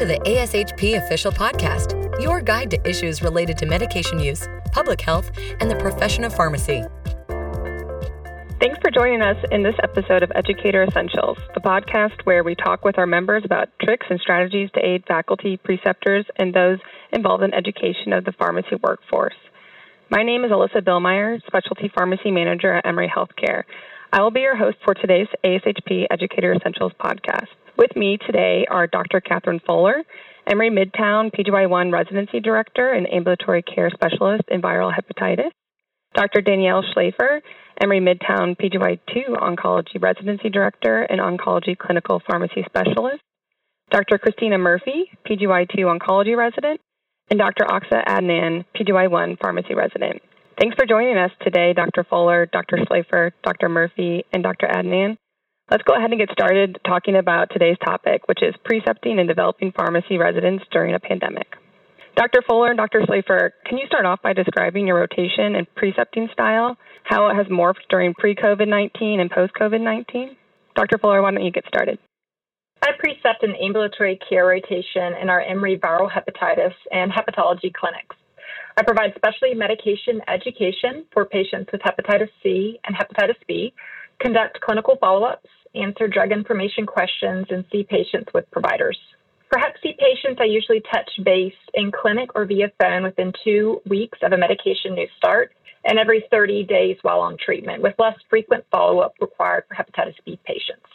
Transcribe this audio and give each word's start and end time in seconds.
to 0.00 0.06
the 0.06 0.18
ASHP 0.20 0.96
Official 0.96 1.30
Podcast, 1.30 1.92
your 2.22 2.40
guide 2.40 2.70
to 2.70 2.88
issues 2.88 3.20
related 3.20 3.58
to 3.58 3.66
medication 3.66 4.18
use, 4.18 4.48
public 4.72 4.98
health, 4.98 5.30
and 5.60 5.70
the 5.70 5.76
profession 5.76 6.24
of 6.24 6.34
pharmacy. 6.34 6.82
Thanks 8.58 8.78
for 8.80 8.90
joining 8.90 9.20
us 9.20 9.36
in 9.50 9.62
this 9.62 9.74
episode 9.82 10.22
of 10.22 10.32
Educator 10.34 10.84
Essentials, 10.84 11.36
the 11.52 11.60
podcast 11.60 12.24
where 12.24 12.42
we 12.42 12.54
talk 12.54 12.82
with 12.82 12.96
our 12.96 13.04
members 13.04 13.42
about 13.44 13.68
tricks 13.82 14.06
and 14.08 14.18
strategies 14.18 14.70
to 14.70 14.80
aid 14.80 15.04
faculty, 15.06 15.58
preceptors, 15.58 16.24
and 16.36 16.54
those 16.54 16.78
involved 17.12 17.44
in 17.44 17.52
education 17.52 18.14
of 18.14 18.24
the 18.24 18.32
pharmacy 18.32 18.76
workforce. 18.82 19.36
My 20.08 20.22
name 20.22 20.44
is 20.44 20.50
Alyssa 20.50 20.80
Billmeyer, 20.80 21.44
Specialty 21.46 21.92
Pharmacy 21.94 22.30
Manager 22.30 22.72
at 22.72 22.86
Emory 22.86 23.12
Healthcare. 23.14 23.64
I 24.14 24.22
will 24.22 24.30
be 24.30 24.40
your 24.40 24.56
host 24.56 24.78
for 24.82 24.94
today's 24.94 25.28
ASHP 25.44 26.06
Educator 26.10 26.54
Essentials 26.54 26.92
podcast. 26.98 27.48
With 27.80 27.96
me 27.96 28.18
today 28.26 28.66
are 28.70 28.86
Dr. 28.86 29.22
Catherine 29.22 29.62
Fuller, 29.66 30.02
Emory 30.46 30.68
Midtown 30.68 31.34
PGY1 31.34 31.90
Residency 31.90 32.38
Director 32.38 32.92
and 32.92 33.10
Ambulatory 33.10 33.62
Care 33.62 33.88
Specialist 33.88 34.42
in 34.48 34.60
Viral 34.60 34.92
Hepatitis, 34.92 35.48
Dr. 36.12 36.42
Danielle 36.42 36.82
Schlafer, 36.82 37.40
Emory 37.82 38.00
Midtown 38.00 38.54
PGY2 38.60 39.30
Oncology 39.30 39.98
Residency 39.98 40.50
Director 40.50 41.04
and 41.04 41.22
Oncology 41.22 41.74
Clinical 41.74 42.20
Pharmacy 42.28 42.66
Specialist, 42.66 43.22
Dr. 43.90 44.18
Christina 44.18 44.58
Murphy, 44.58 45.10
PGY2 45.26 45.78
Oncology 45.78 46.36
Resident, 46.36 46.82
and 47.30 47.38
Dr. 47.38 47.64
Aksa 47.64 48.04
Adnan, 48.04 48.66
PGY1 48.76 49.40
Pharmacy 49.40 49.74
Resident. 49.74 50.20
Thanks 50.60 50.76
for 50.78 50.84
joining 50.84 51.16
us 51.16 51.30
today, 51.40 51.72
Dr. 51.72 52.04
Fuller, 52.04 52.44
Dr. 52.44 52.76
Schlafer, 52.76 53.30
Dr. 53.42 53.70
Murphy, 53.70 54.26
and 54.34 54.42
Dr. 54.42 54.66
Adnan. 54.66 55.16
Let's 55.70 55.84
go 55.84 55.94
ahead 55.94 56.10
and 56.10 56.18
get 56.18 56.32
started 56.32 56.80
talking 56.84 57.14
about 57.14 57.50
today's 57.52 57.76
topic, 57.84 58.26
which 58.26 58.42
is 58.42 58.56
precepting 58.64 59.20
and 59.20 59.28
developing 59.28 59.70
pharmacy 59.70 60.18
residents 60.18 60.64
during 60.72 60.96
a 60.96 60.98
pandemic. 60.98 61.46
Dr. 62.16 62.42
Fuller 62.42 62.70
and 62.70 62.76
Dr. 62.76 63.02
Schlafer, 63.02 63.50
can 63.64 63.78
you 63.78 63.86
start 63.86 64.04
off 64.04 64.20
by 64.20 64.32
describing 64.32 64.88
your 64.88 64.98
rotation 64.98 65.54
and 65.54 65.72
precepting 65.76 66.28
style, 66.32 66.76
how 67.04 67.28
it 67.28 67.36
has 67.36 67.46
morphed 67.46 67.86
during 67.88 68.14
pre 68.14 68.34
COVID 68.34 68.66
19 68.66 69.20
and 69.20 69.30
post 69.30 69.52
COVID 69.54 69.80
19? 69.80 70.36
Dr. 70.74 70.98
Fuller, 70.98 71.22
why 71.22 71.30
don't 71.30 71.44
you 71.44 71.52
get 71.52 71.64
started? 71.68 72.00
I 72.82 72.88
precept 72.98 73.44
an 73.44 73.54
ambulatory 73.54 74.18
care 74.28 74.46
rotation 74.46 75.14
in 75.22 75.30
our 75.30 75.40
Emory 75.40 75.78
viral 75.78 76.10
hepatitis 76.10 76.74
and 76.90 77.12
hepatology 77.12 77.72
clinics. 77.72 78.16
I 78.76 78.82
provide 78.82 79.12
specialty 79.14 79.54
medication 79.54 80.20
education 80.26 81.06
for 81.12 81.26
patients 81.26 81.70
with 81.70 81.82
hepatitis 81.82 82.30
C 82.42 82.80
and 82.84 82.96
hepatitis 82.96 83.36
B, 83.46 83.72
conduct 84.20 84.60
clinical 84.60 84.96
follow 85.00 85.24
ups, 85.24 85.48
answer 85.74 86.08
drug 86.08 86.32
information 86.32 86.86
questions, 86.86 87.46
and 87.50 87.64
see 87.72 87.82
patients 87.82 88.30
with 88.34 88.50
providers. 88.50 88.98
For 89.48 89.58
Hep 89.58 89.74
C 89.82 89.96
patients, 89.98 90.38
I 90.40 90.44
usually 90.44 90.82
touch 90.92 91.10
base 91.24 91.52
in 91.74 91.90
clinic 91.90 92.30
or 92.36 92.44
via 92.44 92.70
phone 92.80 93.02
within 93.02 93.32
two 93.42 93.80
weeks 93.88 94.18
of 94.22 94.32
a 94.32 94.38
medication 94.38 94.94
new 94.94 95.08
start 95.16 95.52
and 95.84 95.98
every 95.98 96.24
30 96.30 96.64
days 96.64 96.96
while 97.02 97.20
on 97.20 97.36
treatment, 97.44 97.82
with 97.82 97.94
less 97.98 98.14
frequent 98.28 98.64
follow 98.70 99.00
up 99.00 99.14
required 99.20 99.64
for 99.66 99.74
hepatitis 99.74 100.14
B 100.24 100.38
patients. 100.44 100.86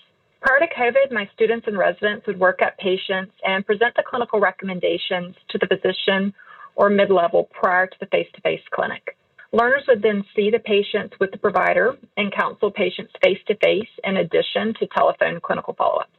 Prior 0.41 0.59
to 0.59 0.67
COVID, 0.67 1.11
my 1.11 1.27
students 1.33 1.65
and 1.67 1.77
residents 1.77 2.27
would 2.27 2.39
work 2.39 2.61
up 2.61 2.77
patients 2.77 3.33
and 3.43 3.65
present 3.65 3.95
the 3.95 4.03
clinical 4.07 4.39
recommendations 4.39 5.35
to 5.49 5.57
the 5.57 5.67
physician 5.67 6.33
or 6.75 6.89
mid 6.89 7.09
level 7.09 7.49
prior 7.51 7.87
to 7.87 7.97
the 7.99 8.05
face 8.05 8.27
to 8.35 8.41
face 8.41 8.61
clinic. 8.71 9.17
Learners 9.55 9.83
would 9.87 10.01
then 10.01 10.21
see 10.35 10.49
the 10.51 10.59
patients 10.59 11.15
with 11.17 11.31
the 11.31 11.37
provider 11.37 11.95
and 12.17 12.29
counsel 12.35 12.69
patients 12.69 13.13
face 13.23 13.39
to 13.47 13.55
face 13.63 13.87
in 14.03 14.17
addition 14.17 14.73
to 14.77 14.87
telephone 14.87 15.39
clinical 15.39 15.73
follow 15.73 16.01
up. 16.01 16.09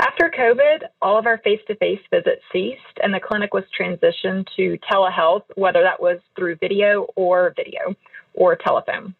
After 0.00 0.28
COVID, 0.36 0.78
all 1.00 1.16
of 1.16 1.26
our 1.26 1.38
face 1.44 1.60
to 1.68 1.76
face 1.76 2.00
visits 2.12 2.42
ceased 2.52 2.98
and 3.04 3.14
the 3.14 3.20
clinic 3.20 3.54
was 3.54 3.62
transitioned 3.80 4.46
to 4.56 4.76
telehealth, 4.90 5.44
whether 5.54 5.80
that 5.82 6.02
was 6.02 6.18
through 6.34 6.56
video 6.56 7.06
or 7.14 7.54
video 7.54 7.94
or 8.34 8.56
telephone. 8.56 9.14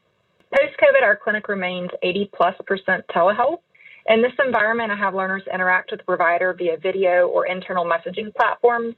Post 0.53 0.75
COVID, 0.83 1.05
our 1.05 1.15
clinic 1.15 1.47
remains 1.47 1.91
80 2.03 2.33
plus 2.35 2.57
percent 2.67 3.05
telehealth. 3.15 3.61
In 4.09 4.23
this 4.23 4.33
environment, 4.45 4.91
I 4.91 4.97
have 4.97 5.15
learners 5.15 5.45
interact 5.55 5.93
with 5.93 6.01
the 6.01 6.05
provider 6.05 6.53
via 6.53 6.79
video 6.79 7.29
or 7.29 7.47
internal 7.47 7.85
messaging 7.85 8.35
platforms 8.35 8.97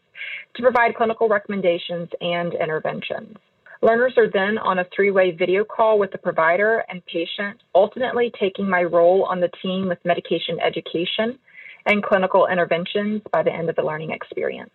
to 0.56 0.62
provide 0.62 0.94
clinical 0.94 1.28
recommendations 1.28 2.08
and 2.22 2.54
interventions. 2.54 3.36
Learners 3.82 4.14
are 4.16 4.30
then 4.30 4.58
on 4.58 4.78
a 4.78 4.86
three 4.94 5.10
way 5.10 5.32
video 5.32 5.64
call 5.64 5.98
with 5.98 6.12
the 6.12 6.18
provider 6.18 6.84
and 6.88 7.04
patient, 7.04 7.60
ultimately 7.74 8.32
taking 8.38 8.70
my 8.70 8.84
role 8.84 9.24
on 9.24 9.40
the 9.40 9.50
team 9.60 9.88
with 9.88 9.98
medication 10.04 10.60
education 10.60 11.36
and 11.84 12.00
clinical 12.00 12.46
interventions 12.46 13.22
by 13.32 13.42
the 13.42 13.52
end 13.52 13.68
of 13.68 13.74
the 13.74 13.82
learning 13.82 14.12
experience. 14.12 14.70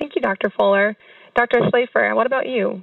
Thank 0.00 0.16
you, 0.16 0.20
Dr. 0.20 0.50
Fuller. 0.50 0.96
Dr. 1.36 1.60
Schlafer, 1.60 2.16
what 2.16 2.26
about 2.26 2.48
you? 2.48 2.82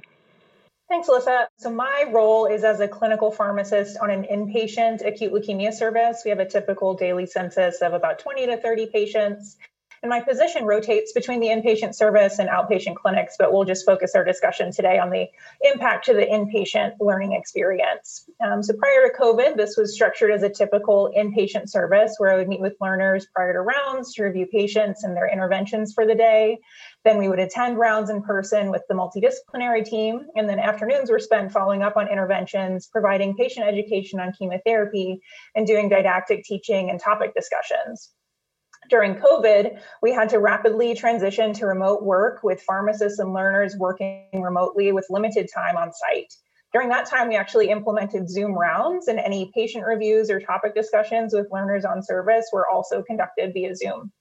Thanks, 0.88 1.08
Alyssa. 1.08 1.46
So, 1.58 1.70
my 1.70 2.06
role 2.10 2.46
is 2.46 2.64
as 2.64 2.80
a 2.80 2.88
clinical 2.88 3.30
pharmacist 3.30 3.98
on 3.98 4.08
an 4.08 4.22
inpatient 4.22 5.06
acute 5.06 5.32
leukemia 5.32 5.72
service. 5.72 6.22
We 6.24 6.30
have 6.30 6.38
a 6.38 6.48
typical 6.48 6.94
daily 6.94 7.26
census 7.26 7.82
of 7.82 7.92
about 7.92 8.20
20 8.20 8.46
to 8.46 8.56
30 8.56 8.86
patients. 8.86 9.56
And 10.02 10.10
my 10.10 10.20
position 10.20 10.64
rotates 10.64 11.12
between 11.12 11.40
the 11.40 11.48
inpatient 11.48 11.94
service 11.94 12.38
and 12.38 12.48
outpatient 12.48 12.96
clinics, 12.96 13.36
but 13.38 13.52
we'll 13.52 13.64
just 13.64 13.86
focus 13.86 14.14
our 14.14 14.24
discussion 14.24 14.72
today 14.72 14.98
on 14.98 15.10
the 15.10 15.28
impact 15.62 16.06
to 16.06 16.14
the 16.14 16.26
inpatient 16.26 16.92
learning 17.00 17.32
experience. 17.32 18.28
Um, 18.44 18.62
so 18.62 18.74
prior 18.74 19.08
to 19.08 19.14
COVID, 19.18 19.56
this 19.56 19.76
was 19.76 19.94
structured 19.94 20.30
as 20.30 20.42
a 20.42 20.50
typical 20.50 21.10
inpatient 21.16 21.68
service 21.68 22.14
where 22.18 22.32
I 22.32 22.36
would 22.36 22.48
meet 22.48 22.60
with 22.60 22.74
learners 22.80 23.26
prior 23.34 23.52
to 23.52 23.60
rounds 23.60 24.14
to 24.14 24.24
review 24.24 24.46
patients 24.46 25.04
and 25.04 25.16
their 25.16 25.28
interventions 25.28 25.92
for 25.94 26.06
the 26.06 26.14
day. 26.14 26.58
Then 27.04 27.18
we 27.18 27.28
would 27.28 27.38
attend 27.38 27.78
rounds 27.78 28.10
in 28.10 28.22
person 28.22 28.70
with 28.70 28.82
the 28.88 28.94
multidisciplinary 28.94 29.84
team. 29.84 30.26
And 30.36 30.48
then 30.48 30.58
afternoons 30.58 31.10
were 31.10 31.18
spent 31.18 31.52
following 31.52 31.82
up 31.82 31.96
on 31.96 32.08
interventions, 32.08 32.86
providing 32.86 33.36
patient 33.36 33.66
education 33.66 34.20
on 34.20 34.32
chemotherapy, 34.32 35.20
and 35.54 35.66
doing 35.66 35.88
didactic 35.88 36.44
teaching 36.44 36.90
and 36.90 37.00
topic 37.00 37.34
discussions 37.34 38.10
during 38.88 39.16
COVID, 39.16 39.78
we 40.02 40.12
had 40.12 40.28
to 40.30 40.38
rapidly 40.38 40.94
transition 40.94 41.52
to 41.54 41.66
remote 41.66 42.02
work 42.02 42.42
with 42.42 42.62
pharmacists 42.62 43.18
and 43.18 43.32
learners 43.32 43.76
working 43.76 44.28
remotely 44.32 44.92
with 44.92 45.06
limited 45.10 45.48
time 45.52 45.76
on 45.76 45.92
site. 45.92 46.32
During 46.72 46.88
that 46.90 47.06
time, 47.06 47.28
we 47.28 47.36
actually 47.36 47.70
implemented 47.70 48.28
Zoom 48.28 48.52
rounds, 48.52 49.08
and 49.08 49.18
any 49.18 49.50
patient 49.54 49.86
reviews 49.86 50.30
or 50.30 50.40
topic 50.40 50.74
discussions 50.74 51.32
with 51.32 51.50
learners 51.50 51.84
on 51.84 52.02
service 52.02 52.50
were 52.52 52.68
also 52.68 53.02
conducted 53.02 53.52
via 53.54 53.74
Zoom. 53.74 54.12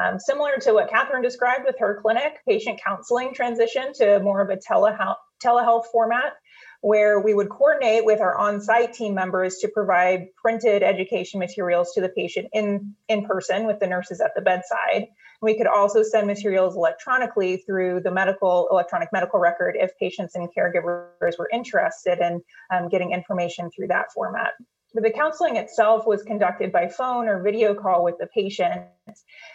Um, 0.00 0.20
similar 0.20 0.58
to 0.60 0.74
what 0.74 0.90
Catherine 0.90 1.22
described 1.22 1.64
with 1.66 1.76
her 1.80 1.98
clinic, 2.00 2.38
patient 2.48 2.80
counseling 2.84 3.30
transitioned 3.30 3.94
to 3.94 4.20
more 4.20 4.40
of 4.40 4.50
a 4.50 4.56
telehealth, 4.56 5.16
telehealth 5.44 5.86
format 5.86 6.34
where 6.80 7.20
we 7.20 7.34
would 7.34 7.48
coordinate 7.48 8.04
with 8.04 8.20
our 8.20 8.36
on-site 8.36 8.92
team 8.92 9.14
members 9.14 9.58
to 9.58 9.68
provide 9.68 10.28
printed 10.36 10.82
education 10.82 11.40
materials 11.40 11.92
to 11.94 12.00
the 12.00 12.08
patient 12.08 12.48
in, 12.52 12.94
in 13.08 13.24
person 13.24 13.66
with 13.66 13.80
the 13.80 13.86
nurses 13.86 14.20
at 14.20 14.34
the 14.36 14.42
bedside. 14.42 15.08
We 15.42 15.56
could 15.56 15.66
also 15.66 16.02
send 16.02 16.26
materials 16.26 16.76
electronically 16.76 17.58
through 17.58 18.00
the 18.00 18.10
medical 18.10 18.68
electronic 18.70 19.08
medical 19.12 19.40
record 19.40 19.76
if 19.78 19.96
patients 19.98 20.34
and 20.34 20.48
caregivers 20.56 21.38
were 21.38 21.48
interested 21.52 22.18
in 22.18 22.42
um, 22.72 22.88
getting 22.88 23.12
information 23.12 23.70
through 23.70 23.88
that 23.88 24.12
format. 24.12 24.52
But 24.94 25.02
the 25.02 25.10
counseling 25.10 25.56
itself 25.56 26.06
was 26.06 26.22
conducted 26.22 26.72
by 26.72 26.88
phone 26.88 27.28
or 27.28 27.42
video 27.42 27.74
call 27.74 28.02
with 28.02 28.16
the 28.18 28.26
patient. 28.26 28.82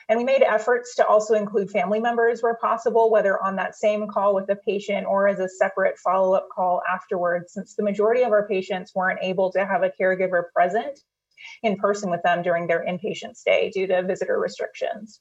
And 0.08 0.18
we 0.20 0.24
made 0.24 0.44
efforts 0.44 0.96
to 0.96 1.08
also 1.08 1.34
include 1.34 1.72
family 1.72 2.00
members 2.00 2.44
where 2.44 2.56
possible, 2.56 3.10
whether 3.10 3.44
on 3.44 3.56
that 3.56 3.76
same 3.76 4.08
call 4.08 4.36
with 4.36 4.46
the 4.46 4.56
patient 4.56 5.08
or 5.08 5.28
as 5.28 5.40
a 5.40 5.50
separate 5.50 5.98
follow 5.98 6.36
up 6.36 6.48
call 6.54 6.82
afterwards, 6.88 7.54
since 7.54 7.76
the 7.76 7.84
majority 7.84 8.22
of 8.22 8.32
our 8.32 8.48
patients 8.48 8.94
weren't 8.94 9.20
able 9.24 9.52
to 9.54 9.66
have 9.66 9.82
a 9.82 9.92
caregiver 10.00 10.44
present 10.54 11.00
in 11.64 11.78
person 11.78 12.12
with 12.12 12.22
them 12.24 12.42
during 12.44 12.68
their 12.68 12.86
inpatient 12.86 13.36
stay 13.36 13.72
due 13.72 13.88
to 13.88 14.04
visitor 14.04 14.40
restrictions. 14.40 15.20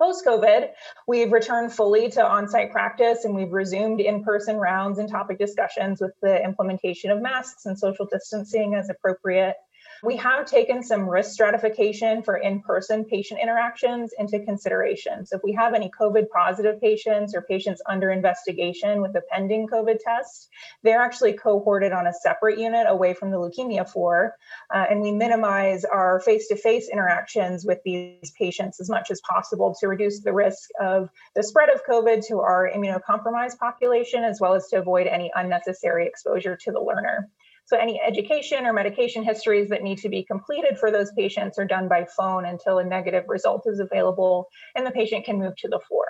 Post 0.00 0.24
COVID, 0.24 0.70
we've 1.06 1.30
returned 1.30 1.74
fully 1.74 2.08
to 2.12 2.24
on 2.24 2.48
site 2.48 2.72
practice 2.72 3.26
and 3.26 3.34
we've 3.34 3.52
resumed 3.52 4.00
in 4.00 4.24
person 4.24 4.56
rounds 4.56 4.98
and 4.98 5.10
topic 5.10 5.38
discussions 5.38 6.00
with 6.00 6.12
the 6.22 6.42
implementation 6.42 7.10
of 7.10 7.20
masks 7.20 7.66
and 7.66 7.78
social 7.78 8.06
distancing 8.06 8.74
as 8.74 8.88
appropriate. 8.88 9.56
We 10.02 10.16
have 10.16 10.46
taken 10.46 10.82
some 10.82 11.08
risk 11.08 11.32
stratification 11.32 12.22
for 12.22 12.36
in 12.36 12.62
person 12.62 13.04
patient 13.04 13.40
interactions 13.42 14.12
into 14.18 14.40
consideration. 14.40 15.26
So, 15.26 15.36
if 15.36 15.42
we 15.44 15.52
have 15.52 15.74
any 15.74 15.90
COVID 15.90 16.30
positive 16.30 16.80
patients 16.80 17.34
or 17.34 17.42
patients 17.42 17.82
under 17.86 18.10
investigation 18.10 19.02
with 19.02 19.14
a 19.16 19.22
pending 19.30 19.68
COVID 19.68 19.98
test, 20.02 20.48
they're 20.82 21.02
actually 21.02 21.34
cohorted 21.34 21.92
on 21.92 22.06
a 22.06 22.12
separate 22.12 22.58
unit 22.58 22.86
away 22.88 23.12
from 23.12 23.30
the 23.30 23.36
leukemia 23.36 23.88
floor. 23.88 24.34
Uh, 24.74 24.86
and 24.88 25.02
we 25.02 25.12
minimize 25.12 25.84
our 25.84 26.20
face 26.20 26.48
to 26.48 26.56
face 26.56 26.88
interactions 26.88 27.66
with 27.66 27.78
these 27.84 28.32
patients 28.38 28.80
as 28.80 28.88
much 28.88 29.10
as 29.10 29.20
possible 29.28 29.74
to 29.80 29.88
reduce 29.88 30.20
the 30.20 30.32
risk 30.32 30.70
of 30.80 31.10
the 31.34 31.42
spread 31.42 31.68
of 31.68 31.84
COVID 31.84 32.26
to 32.28 32.40
our 32.40 32.70
immunocompromised 32.74 33.58
population, 33.58 34.24
as 34.24 34.40
well 34.40 34.54
as 34.54 34.66
to 34.68 34.78
avoid 34.78 35.06
any 35.06 35.30
unnecessary 35.34 36.06
exposure 36.06 36.56
to 36.56 36.72
the 36.72 36.80
learner. 36.80 37.28
So 37.66 37.76
any 37.76 38.00
education 38.00 38.66
or 38.66 38.72
medication 38.72 39.22
histories 39.22 39.68
that 39.70 39.82
need 39.82 39.98
to 39.98 40.08
be 40.08 40.24
completed 40.24 40.78
for 40.78 40.90
those 40.90 41.12
patients 41.16 41.58
are 41.58 41.66
done 41.66 41.88
by 41.88 42.06
phone 42.16 42.44
until 42.44 42.78
a 42.78 42.84
negative 42.84 43.24
result 43.28 43.62
is 43.66 43.80
available 43.80 44.48
and 44.74 44.86
the 44.86 44.90
patient 44.90 45.24
can 45.24 45.38
move 45.38 45.56
to 45.56 45.68
the 45.68 45.80
floor 45.88 46.06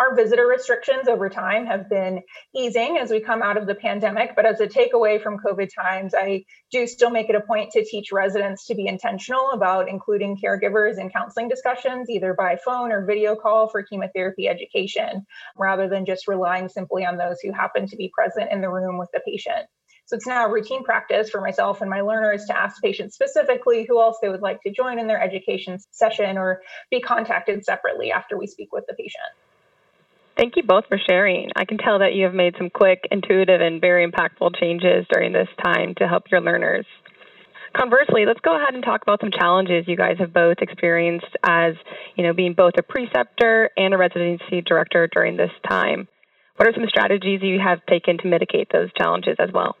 our 0.00 0.14
visitor 0.14 0.46
restrictions 0.46 1.08
over 1.08 1.28
time 1.28 1.66
have 1.66 1.88
been 1.90 2.22
easing 2.54 2.98
as 2.98 3.10
we 3.10 3.20
come 3.20 3.42
out 3.42 3.56
of 3.56 3.66
the 3.66 3.74
pandemic. 3.74 4.36
But 4.36 4.46
as 4.46 4.60
a 4.60 4.68
takeaway 4.68 5.20
from 5.20 5.38
COVID 5.38 5.68
times, 5.74 6.14
I 6.16 6.44
do 6.70 6.86
still 6.86 7.10
make 7.10 7.28
it 7.28 7.34
a 7.34 7.40
point 7.40 7.72
to 7.72 7.84
teach 7.84 8.12
residents 8.12 8.66
to 8.66 8.76
be 8.76 8.86
intentional 8.86 9.50
about 9.50 9.88
including 9.88 10.38
caregivers 10.42 10.98
in 10.98 11.10
counseling 11.10 11.48
discussions, 11.48 12.08
either 12.08 12.32
by 12.34 12.56
phone 12.64 12.92
or 12.92 13.04
video 13.04 13.34
call 13.34 13.68
for 13.68 13.82
chemotherapy 13.82 14.48
education, 14.48 15.26
rather 15.56 15.88
than 15.88 16.06
just 16.06 16.28
relying 16.28 16.68
simply 16.68 17.04
on 17.04 17.16
those 17.16 17.40
who 17.40 17.52
happen 17.52 17.86
to 17.88 17.96
be 17.96 18.12
present 18.14 18.52
in 18.52 18.60
the 18.60 18.70
room 18.70 18.98
with 18.98 19.10
the 19.12 19.20
patient. 19.26 19.66
So 20.08 20.16
it's 20.16 20.26
now 20.26 20.46
a 20.46 20.50
routine 20.50 20.84
practice 20.84 21.28
for 21.28 21.42
myself 21.42 21.82
and 21.82 21.90
my 21.90 22.00
learners 22.00 22.46
to 22.46 22.58
ask 22.58 22.80
patients 22.82 23.14
specifically 23.14 23.84
who 23.86 24.00
else 24.00 24.16
they 24.22 24.30
would 24.30 24.40
like 24.40 24.62
to 24.62 24.72
join 24.72 24.98
in 24.98 25.06
their 25.06 25.22
education 25.22 25.78
session 25.90 26.38
or 26.38 26.62
be 26.90 27.02
contacted 27.02 27.62
separately 27.62 28.10
after 28.10 28.38
we 28.38 28.46
speak 28.46 28.72
with 28.72 28.84
the 28.88 28.94
patient. 28.94 29.28
Thank 30.34 30.56
you 30.56 30.62
both 30.62 30.86
for 30.88 30.98
sharing. 31.10 31.50
I 31.56 31.66
can 31.66 31.76
tell 31.76 31.98
that 31.98 32.14
you 32.14 32.24
have 32.24 32.32
made 32.32 32.54
some 32.56 32.70
quick, 32.70 33.06
intuitive, 33.10 33.60
and 33.60 33.82
very 33.82 34.10
impactful 34.10 34.58
changes 34.58 35.04
during 35.12 35.34
this 35.34 35.48
time 35.62 35.94
to 35.98 36.08
help 36.08 36.30
your 36.30 36.40
learners. 36.40 36.86
Conversely, 37.76 38.24
let's 38.24 38.40
go 38.40 38.56
ahead 38.56 38.72
and 38.72 38.82
talk 38.82 39.02
about 39.02 39.20
some 39.20 39.30
challenges 39.30 39.84
you 39.86 39.96
guys 39.96 40.16
have 40.20 40.32
both 40.32 40.56
experienced 40.62 41.36
as, 41.44 41.74
you 42.16 42.24
know, 42.24 42.32
being 42.32 42.54
both 42.54 42.72
a 42.78 42.82
preceptor 42.82 43.68
and 43.76 43.92
a 43.92 43.98
residency 43.98 44.62
director 44.64 45.06
during 45.12 45.36
this 45.36 45.50
time. 45.68 46.08
What 46.56 46.66
are 46.66 46.72
some 46.72 46.88
strategies 46.88 47.42
you 47.42 47.58
have 47.60 47.84
taken 47.84 48.16
to 48.18 48.26
mitigate 48.26 48.68
those 48.72 48.88
challenges 48.96 49.36
as 49.38 49.50
well? 49.52 49.76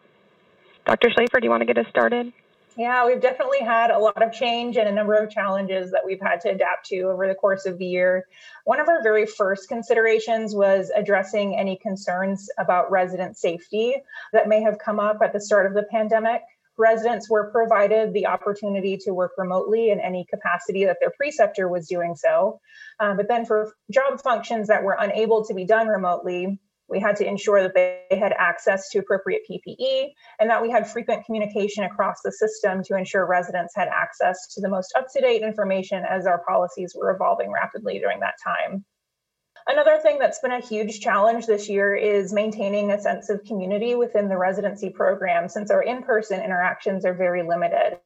Dr. 0.88 1.10
Schlafer, 1.10 1.38
do 1.38 1.44
you 1.44 1.50
want 1.50 1.60
to 1.60 1.66
get 1.66 1.76
us 1.76 1.84
started? 1.90 2.32
Yeah, 2.74 3.04
we've 3.04 3.20
definitely 3.20 3.60
had 3.60 3.90
a 3.90 3.98
lot 3.98 4.22
of 4.22 4.32
change 4.32 4.78
and 4.78 4.88
a 4.88 4.92
number 4.92 5.12
of 5.12 5.28
challenges 5.30 5.90
that 5.90 6.00
we've 6.02 6.20
had 6.20 6.40
to 6.42 6.48
adapt 6.48 6.86
to 6.86 7.00
over 7.02 7.28
the 7.28 7.34
course 7.34 7.66
of 7.66 7.76
the 7.76 7.84
year. 7.84 8.24
One 8.64 8.80
of 8.80 8.88
our 8.88 9.02
very 9.02 9.26
first 9.26 9.68
considerations 9.68 10.54
was 10.54 10.90
addressing 10.96 11.54
any 11.54 11.76
concerns 11.76 12.48
about 12.56 12.90
resident 12.90 13.36
safety 13.36 13.96
that 14.32 14.48
may 14.48 14.62
have 14.62 14.78
come 14.78 14.98
up 14.98 15.18
at 15.22 15.34
the 15.34 15.42
start 15.42 15.66
of 15.66 15.74
the 15.74 15.82
pandemic. 15.82 16.40
Residents 16.78 17.28
were 17.28 17.50
provided 17.50 18.14
the 18.14 18.26
opportunity 18.26 18.96
to 18.96 19.12
work 19.12 19.32
remotely 19.36 19.90
in 19.90 20.00
any 20.00 20.24
capacity 20.24 20.86
that 20.86 20.96
their 21.00 21.10
preceptor 21.10 21.68
was 21.68 21.86
doing 21.86 22.16
so. 22.16 22.60
Um, 22.98 23.18
but 23.18 23.28
then 23.28 23.44
for 23.44 23.74
job 23.90 24.22
functions 24.22 24.68
that 24.68 24.84
were 24.84 24.96
unable 24.98 25.44
to 25.44 25.52
be 25.52 25.66
done 25.66 25.88
remotely, 25.88 26.58
we 26.88 27.00
had 27.00 27.16
to 27.16 27.26
ensure 27.26 27.62
that 27.62 27.74
they 27.74 28.18
had 28.18 28.32
access 28.32 28.88
to 28.90 28.98
appropriate 28.98 29.42
PPE 29.50 30.08
and 30.40 30.48
that 30.48 30.62
we 30.62 30.70
had 30.70 30.88
frequent 30.88 31.24
communication 31.26 31.84
across 31.84 32.20
the 32.24 32.32
system 32.32 32.82
to 32.84 32.96
ensure 32.96 33.26
residents 33.26 33.74
had 33.76 33.88
access 33.88 34.54
to 34.54 34.60
the 34.60 34.68
most 34.68 34.94
up 34.96 35.06
to 35.14 35.20
date 35.20 35.42
information 35.42 36.04
as 36.08 36.26
our 36.26 36.42
policies 36.48 36.94
were 36.98 37.10
evolving 37.10 37.52
rapidly 37.52 37.98
during 37.98 38.20
that 38.20 38.34
time. 38.42 38.84
Another 39.66 39.98
thing 39.98 40.18
that's 40.18 40.40
been 40.40 40.52
a 40.52 40.60
huge 40.60 41.00
challenge 41.00 41.44
this 41.44 41.68
year 41.68 41.94
is 41.94 42.32
maintaining 42.32 42.90
a 42.90 43.00
sense 43.00 43.28
of 43.28 43.44
community 43.44 43.94
within 43.94 44.28
the 44.28 44.38
residency 44.38 44.88
program 44.88 45.48
since 45.48 45.70
our 45.70 45.82
in 45.82 46.02
person 46.02 46.40
interactions 46.40 47.04
are 47.04 47.12
very 47.12 47.42
limited. 47.42 47.98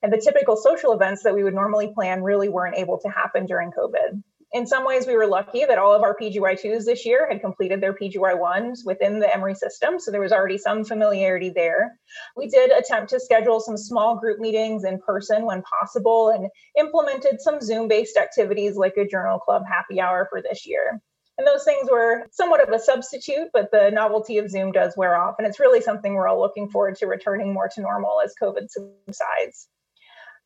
And 0.00 0.12
the 0.12 0.20
typical 0.20 0.56
social 0.56 0.92
events 0.92 1.24
that 1.24 1.34
we 1.34 1.42
would 1.42 1.54
normally 1.54 1.92
plan 1.92 2.22
really 2.22 2.48
weren't 2.48 2.76
able 2.76 3.00
to 3.00 3.08
happen 3.08 3.46
during 3.46 3.72
COVID 3.72 4.22
in 4.52 4.66
some 4.66 4.84
ways, 4.84 5.06
we 5.06 5.16
were 5.16 5.26
lucky 5.26 5.64
that 5.64 5.78
all 5.78 5.94
of 5.94 6.02
our 6.02 6.14
PGY2s 6.14 6.84
this 6.84 7.06
year 7.06 7.26
had 7.28 7.40
completed 7.40 7.80
their 7.80 7.94
PGY1s 7.94 8.84
within 8.84 9.18
the 9.18 9.34
Emory 9.34 9.54
system. 9.54 9.98
So 9.98 10.10
there 10.10 10.20
was 10.20 10.32
already 10.32 10.58
some 10.58 10.84
familiarity 10.84 11.48
there. 11.48 11.98
We 12.36 12.48
did 12.48 12.70
attempt 12.70 13.10
to 13.10 13.20
schedule 13.20 13.60
some 13.60 13.78
small 13.78 14.16
group 14.16 14.38
meetings 14.38 14.84
in 14.84 15.00
person 15.00 15.46
when 15.46 15.62
possible 15.62 16.28
and 16.28 16.48
implemented 16.78 17.40
some 17.40 17.62
Zoom 17.62 17.88
based 17.88 18.18
activities 18.18 18.76
like 18.76 18.96
a 18.98 19.06
journal 19.06 19.38
club 19.38 19.62
happy 19.66 20.00
hour 20.00 20.26
for 20.28 20.42
this 20.42 20.66
year. 20.66 21.00
And 21.38 21.46
those 21.46 21.64
things 21.64 21.88
were 21.90 22.26
somewhat 22.30 22.62
of 22.62 22.74
a 22.74 22.78
substitute, 22.78 23.48
but 23.54 23.70
the 23.72 23.90
novelty 23.90 24.36
of 24.36 24.50
Zoom 24.50 24.70
does 24.70 24.94
wear 24.98 25.16
off. 25.16 25.36
And 25.38 25.46
it's 25.46 25.60
really 25.60 25.80
something 25.80 26.12
we're 26.12 26.28
all 26.28 26.40
looking 26.40 26.68
forward 26.68 26.96
to 26.96 27.06
returning 27.06 27.54
more 27.54 27.70
to 27.74 27.80
normal 27.80 28.20
as 28.22 28.34
COVID 28.40 28.68
subsides. 28.68 29.68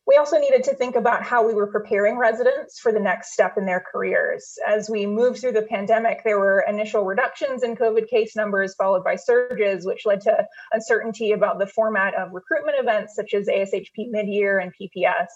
We 0.07 0.19
also 0.19 0.39
needed 0.39 0.63
to 0.65 0.75
think 0.75 0.95
about 0.95 1.25
how 1.25 1.45
we 1.45 1.53
were 1.53 1.67
preparing 1.67 2.17
residents 2.17 2.79
for 2.79 2.93
the 2.93 3.01
next 3.01 3.33
step 3.33 3.59
in 3.59 3.67
their 3.67 3.81
careers. 3.81 4.57
As 4.65 4.89
we 4.89 5.05
moved 5.05 5.41
through 5.41 5.53
the 5.53 5.63
pandemic, 5.63 6.23
there 6.23 6.39
were 6.39 6.65
initial 6.69 7.05
reductions 7.05 7.65
in 7.65 7.75
COVID 7.75 8.09
case 8.09 8.37
numbers, 8.37 8.77
followed 8.77 9.03
by 9.03 9.17
surges, 9.17 9.85
which 9.85 10.07
led 10.07 10.21
to 10.23 10.47
uncertainty 10.73 11.33
about 11.33 11.59
the 11.59 11.67
format 11.67 12.15
of 12.15 12.33
recruitment 12.33 12.79
events 12.79 13.17
such 13.17 13.35
as 13.35 13.49
ASHP 13.49 14.13
midyear 14.15 14.63
and 14.63 14.73
PPS. 14.81 15.27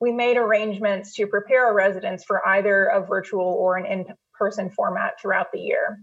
We 0.00 0.10
made 0.10 0.38
arrangements 0.38 1.14
to 1.14 1.28
prepare 1.28 1.66
our 1.66 1.74
residents 1.74 2.24
for 2.24 2.44
either 2.48 2.86
a 2.86 3.06
virtual 3.06 3.46
or 3.46 3.76
an 3.76 3.86
in 3.86 4.06
person 4.34 4.70
format 4.70 5.20
throughout 5.20 5.52
the 5.52 5.60
year. 5.60 6.00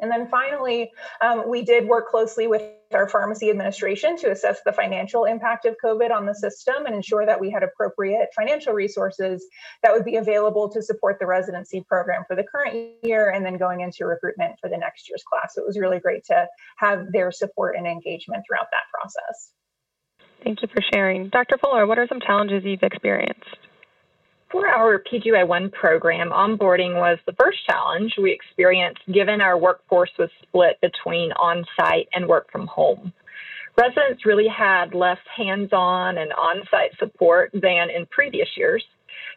And 0.00 0.10
then 0.10 0.28
finally, 0.28 0.90
um, 1.20 1.48
we 1.48 1.62
did 1.62 1.86
work 1.86 2.08
closely 2.08 2.46
with 2.46 2.62
our 2.92 3.08
pharmacy 3.08 3.50
administration 3.50 4.16
to 4.18 4.30
assess 4.30 4.60
the 4.64 4.72
financial 4.72 5.24
impact 5.24 5.66
of 5.66 5.76
COVID 5.84 6.10
on 6.10 6.26
the 6.26 6.34
system 6.34 6.86
and 6.86 6.94
ensure 6.94 7.24
that 7.24 7.40
we 7.40 7.50
had 7.50 7.62
appropriate 7.62 8.28
financial 8.34 8.72
resources 8.72 9.44
that 9.82 9.92
would 9.92 10.04
be 10.04 10.16
available 10.16 10.68
to 10.70 10.82
support 10.82 11.18
the 11.20 11.26
residency 11.26 11.84
program 11.88 12.24
for 12.26 12.36
the 12.36 12.44
current 12.44 12.92
year 13.02 13.30
and 13.30 13.44
then 13.44 13.56
going 13.56 13.80
into 13.80 14.04
recruitment 14.04 14.54
for 14.60 14.68
the 14.68 14.76
next 14.76 15.08
year's 15.08 15.22
class. 15.22 15.54
So 15.54 15.62
it 15.62 15.66
was 15.66 15.78
really 15.78 16.00
great 16.00 16.24
to 16.26 16.46
have 16.78 17.12
their 17.12 17.30
support 17.30 17.76
and 17.76 17.86
engagement 17.86 18.44
throughout 18.46 18.68
that 18.72 18.84
process. 18.92 19.52
Thank 20.42 20.60
you 20.62 20.68
for 20.68 20.82
sharing. 20.92 21.30
Dr. 21.30 21.56
Fuller, 21.58 21.86
what 21.86 21.98
are 21.98 22.06
some 22.06 22.20
challenges 22.20 22.64
you've 22.64 22.82
experienced? 22.82 23.56
For 24.54 24.68
our 24.68 25.00
PGY1 25.00 25.72
program, 25.72 26.30
onboarding 26.30 26.94
was 26.94 27.18
the 27.26 27.32
first 27.32 27.58
challenge 27.66 28.14
we 28.16 28.30
experienced 28.30 29.00
given 29.12 29.40
our 29.40 29.58
workforce 29.58 30.12
was 30.16 30.30
split 30.44 30.80
between 30.80 31.32
on 31.32 31.64
site 31.76 32.06
and 32.12 32.28
work 32.28 32.52
from 32.52 32.68
home. 32.68 33.12
Residents 33.76 34.24
really 34.24 34.46
had 34.46 34.94
less 34.94 35.18
hands 35.36 35.70
on 35.72 36.18
and 36.18 36.32
on 36.34 36.62
site 36.70 36.96
support 37.00 37.50
than 37.52 37.90
in 37.90 38.06
previous 38.12 38.46
years. 38.56 38.84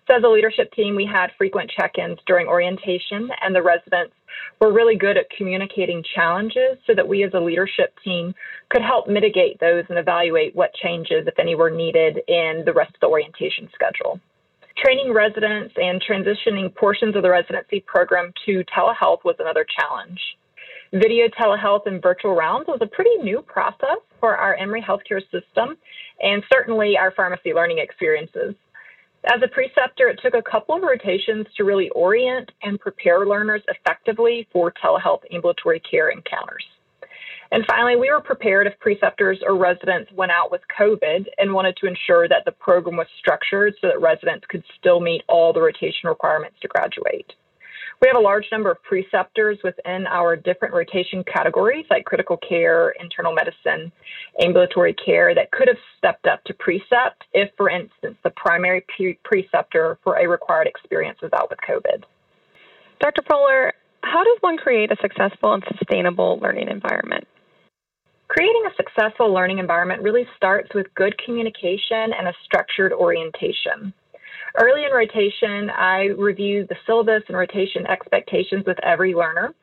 So, 0.08 0.18
as 0.18 0.24
a 0.24 0.28
leadership 0.28 0.72
team, 0.74 0.96
we 0.96 1.10
had 1.12 1.32
frequent 1.36 1.72
check 1.76 1.98
ins 1.98 2.20
during 2.28 2.46
orientation, 2.46 3.32
and 3.42 3.56
the 3.56 3.64
residents 3.64 4.14
were 4.62 4.72
really 4.72 4.98
good 4.98 5.18
at 5.18 5.32
communicating 5.36 6.04
challenges 6.14 6.78
so 6.86 6.94
that 6.94 7.08
we 7.08 7.24
as 7.24 7.34
a 7.34 7.40
leadership 7.40 7.92
team 8.04 8.36
could 8.70 8.84
help 8.84 9.08
mitigate 9.08 9.60
those 9.60 9.86
and 9.90 9.98
evaluate 9.98 10.56
what 10.56 10.76
changes, 10.76 11.26
if 11.26 11.40
any, 11.40 11.56
were 11.56 11.72
needed 11.72 12.20
in 12.28 12.62
the 12.68 12.74
rest 12.74 12.94
of 12.94 13.00
the 13.00 13.08
orientation 13.08 13.68
schedule. 13.74 14.22
Training 14.84 15.12
residents 15.12 15.74
and 15.76 16.00
transitioning 16.00 16.74
portions 16.76 17.16
of 17.16 17.24
the 17.24 17.32
residency 17.32 17.80
program 17.80 18.32
to 18.46 18.64
telehealth 18.66 19.24
was 19.26 19.36
another 19.40 19.66
challenge. 19.80 20.20
Video 20.94 21.28
telehealth 21.30 21.88
and 21.88 22.00
virtual 22.00 22.36
rounds 22.36 22.68
was 22.68 22.78
a 22.82 22.86
pretty 22.86 23.16
new 23.24 23.42
process 23.42 23.98
for 24.20 24.38
our 24.38 24.54
Emory 24.56 24.86
healthcare 24.88 25.22
system 25.32 25.76
and 26.22 26.44
certainly 26.54 26.96
our 26.96 27.12
pharmacy 27.12 27.54
learning 27.54 27.80
experiences. 27.80 28.54
As 29.26 29.42
a 29.44 29.48
preceptor, 29.48 30.10
it 30.10 30.20
took 30.22 30.36
a 30.36 30.44
couple 30.44 30.76
of 30.76 30.84
rotations 30.84 31.48
to 31.58 31.64
really 31.64 31.90
orient 31.90 32.52
and 32.62 32.80
prepare 32.80 33.26
learners 33.26 33.64
effectively 33.68 34.48
for 34.54 34.72
telehealth 34.72 35.22
ambulatory 35.34 35.80
care 35.80 36.10
encounters. 36.10 36.64
And 37.52 37.64
finally, 37.68 37.96
we 37.96 38.12
were 38.12 38.22
prepared 38.22 38.68
if 38.68 38.80
preceptors 38.80 39.40
or 39.46 39.56
residents 39.56 40.12
went 40.12 40.32
out 40.32 40.52
with 40.52 40.62
COVID 40.80 41.26
and 41.38 41.54
wanted 41.54 41.78
to 41.78 41.88
ensure 41.88 42.28
that 42.28 42.44
the 42.46 42.52
program 42.52 42.98
was 42.98 43.08
structured 43.20 43.76
so 43.80 43.88
that 43.88 44.02
residents 44.02 44.46
could 44.50 44.64
still 44.78 45.00
meet 45.00 45.24
all 45.28 45.54
the 45.54 45.62
rotation 45.62 46.10
requirements 46.10 46.58
to 46.62 46.68
graduate. 46.68 47.32
We 48.00 48.08
have 48.08 48.18
a 48.18 48.24
large 48.24 48.46
number 48.52 48.70
of 48.70 48.84
preceptors 48.84 49.58
within 49.64 50.06
our 50.06 50.36
different 50.36 50.76
rotation 50.76 51.24
categories 51.24 51.86
like 51.90 52.06
critical 52.06 52.38
care, 52.38 52.92
internal 52.92 53.34
medicine, 53.34 53.92
ambulatory 54.40 54.94
care 54.94 55.34
that 55.34 55.52
could 55.52 55.68
have 55.68 55.78
stepped 55.98 56.28
up 56.28 56.44
to 56.44 56.54
precept 56.54 57.24
if, 57.34 57.50
for 57.58 57.70
instance, 57.70 58.16
the 58.24 58.30
primary 58.36 58.86
pre- 58.96 59.18
preceptor 59.24 59.98
for 60.04 60.18
a 60.18 60.28
required 60.28 60.68
experience 60.68 61.20
was 61.24 61.32
out 61.34 61.50
with 61.50 61.58
COVID. 61.68 62.04
Dr. 63.00 63.24
Fuller, 63.28 63.74
how 64.04 64.24
does 64.24 64.38
one 64.42 64.58
create 64.58 64.92
a 64.92 64.98
successful 65.02 65.54
and 65.54 65.64
sustainable 65.68 66.40
learning 66.40 66.68
environment? 66.70 67.17
Creating 68.38 68.66
a 68.68 68.76
successful 68.76 69.34
learning 69.34 69.58
environment 69.58 70.04
really 70.04 70.28
starts 70.36 70.70
with 70.76 70.86
good 70.94 71.16
communication 71.26 72.14
and 72.14 72.28
a 72.28 72.34
structured 72.46 72.94
orientation. 72.94 73.92
Early 74.56 74.86
in 74.86 74.92
rotation, 74.92 75.72
I 75.72 76.10
review 76.16 76.68
the 76.70 76.76
syllabus 76.86 77.24
and 77.30 77.36
rotation 77.36 77.88
expectations 77.88 78.64
with 78.68 78.78
every 78.84 79.16
learner. 79.16 79.56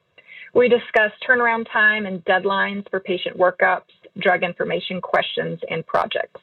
We 0.56 0.68
discuss 0.68 1.12
turnaround 1.24 1.66
time 1.72 2.06
and 2.06 2.24
deadlines 2.24 2.90
for 2.90 2.98
patient 2.98 3.38
workups, 3.38 3.94
drug 4.18 4.42
information 4.42 5.00
questions, 5.00 5.60
and 5.70 5.86
projects. 5.86 6.40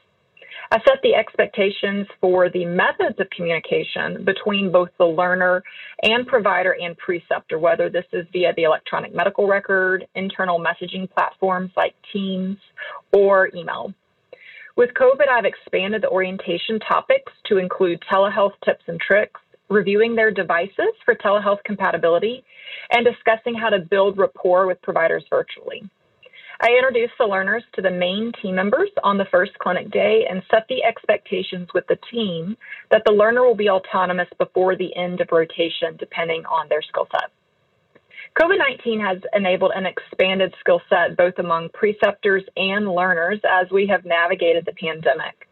I 0.74 0.78
set 0.88 1.02
the 1.04 1.16
expectations 1.16 2.08
for 2.22 2.50
the 2.50 2.64
methods 2.64 3.20
of 3.20 3.30
communication 3.32 4.24
between 4.24 4.72
both 4.72 4.88
the 4.98 5.06
learner 5.06 5.64
and 6.02 6.26
provider 6.26 6.78
and 6.82 6.98
preceptor, 6.98 7.60
whether 7.60 7.90
this 7.90 8.06
is 8.14 8.26
via 8.32 8.54
the 8.56 8.64
electronic 8.64 9.14
medical 9.14 9.48
record, 9.48 10.08
internal 10.16 10.64
messaging 10.64 11.12
platforms 11.12 11.72
like 11.76 11.94
Teams, 12.14 12.56
or 13.12 13.50
email. 13.54 13.94
With 14.78 14.92
COVID, 14.94 15.28
I've 15.30 15.44
expanded 15.44 16.04
the 16.04 16.10
orientation 16.10 16.80
topics 16.80 17.34
to 17.48 17.58
include 17.58 18.02
telehealth 18.10 18.54
tips 18.64 18.84
and 18.88 18.98
tricks, 18.98 19.42
reviewing 19.70 20.16
their 20.16 20.32
devices 20.32 20.94
for 21.04 21.16
telehealth 21.16 21.62
compatibility, 21.66 22.46
and 22.92 23.06
discussing 23.06 23.56
how 23.56 23.68
to 23.68 23.80
build 23.80 24.18
rapport 24.18 24.68
with 24.68 24.82
providers 24.82 25.26
virtually. 25.30 25.84
I 26.64 26.74
introduced 26.78 27.14
the 27.18 27.26
learners 27.26 27.64
to 27.74 27.82
the 27.82 27.90
main 27.90 28.32
team 28.40 28.54
members 28.54 28.92
on 29.04 29.18
the 29.18 29.26
first 29.32 29.58
clinic 29.58 29.90
day 29.90 30.28
and 30.30 30.44
set 30.52 30.68
the 30.70 30.84
expectations 30.84 31.68
with 31.74 31.88
the 31.88 31.98
team 32.12 32.56
that 32.92 33.02
the 33.04 33.12
learner 33.12 33.44
will 33.44 33.56
be 33.56 33.72
autonomous 33.72 34.28
before 34.38 34.76
the 34.76 34.96
end 34.96 35.22
of 35.22 35.30
rotation, 35.32 35.98
depending 35.98 36.46
on 36.46 36.70
their 36.70 36.84
skill 36.84 37.08
set. 37.12 37.32
COVID 38.40 38.60
19 38.60 39.00
has 39.00 39.18
enabled 39.34 39.72
an 39.74 39.88
expanded 39.88 40.54
skill 40.60 40.82
set 40.88 41.18
both 41.18 41.34
among 41.40 41.70
preceptors 41.70 42.44
and 42.56 42.88
learners 42.88 43.40
as 43.44 43.66
we 43.72 43.88
have 43.88 44.06
navigated 44.06 44.64
the 44.64 44.74
pandemic. 44.74 45.48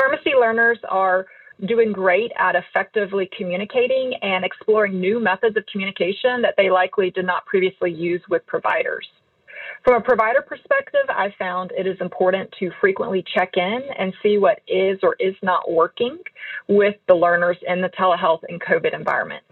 Pharmacy 0.00 0.32
learners 0.40 0.78
are 0.88 1.26
doing 1.66 1.92
great 1.92 2.32
at 2.38 2.56
effectively 2.56 3.28
communicating 3.36 4.14
and 4.22 4.42
exploring 4.42 4.98
new 4.98 5.20
methods 5.20 5.58
of 5.58 5.66
communication 5.70 6.40
that 6.40 6.54
they 6.56 6.70
likely 6.70 7.10
did 7.10 7.26
not 7.26 7.44
previously 7.44 7.92
use 7.92 8.22
with 8.30 8.46
providers. 8.46 9.06
From 9.84 9.94
a 9.94 10.04
provider 10.04 10.42
perspective, 10.42 11.08
I 11.08 11.34
found 11.38 11.72
it 11.72 11.86
is 11.86 11.96
important 12.00 12.52
to 12.58 12.70
frequently 12.80 13.24
check 13.34 13.52
in 13.56 13.80
and 13.98 14.12
see 14.22 14.36
what 14.36 14.60
is 14.68 14.98
or 15.02 15.16
is 15.18 15.34
not 15.42 15.70
working 15.70 16.18
with 16.68 16.96
the 17.08 17.14
learners 17.14 17.56
in 17.66 17.80
the 17.80 17.88
telehealth 17.88 18.42
and 18.48 18.60
COVID 18.60 18.94
environment. 18.94 19.42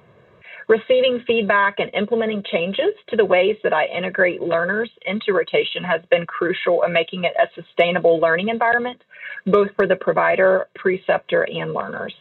Receiving 0.68 1.24
feedback 1.26 1.76
and 1.78 1.90
implementing 1.94 2.42
changes 2.52 2.92
to 3.08 3.16
the 3.16 3.24
ways 3.24 3.56
that 3.62 3.72
I 3.72 3.86
integrate 3.86 4.42
learners 4.42 4.90
into 5.06 5.32
rotation 5.32 5.82
has 5.82 6.02
been 6.10 6.26
crucial 6.26 6.82
in 6.82 6.92
making 6.92 7.24
it 7.24 7.32
a 7.40 7.48
sustainable 7.54 8.20
learning 8.20 8.48
environment, 8.48 9.00
both 9.46 9.68
for 9.76 9.86
the 9.86 9.96
provider, 9.96 10.68
preceptor, 10.74 11.44
and 11.44 11.72
learners. 11.72 12.12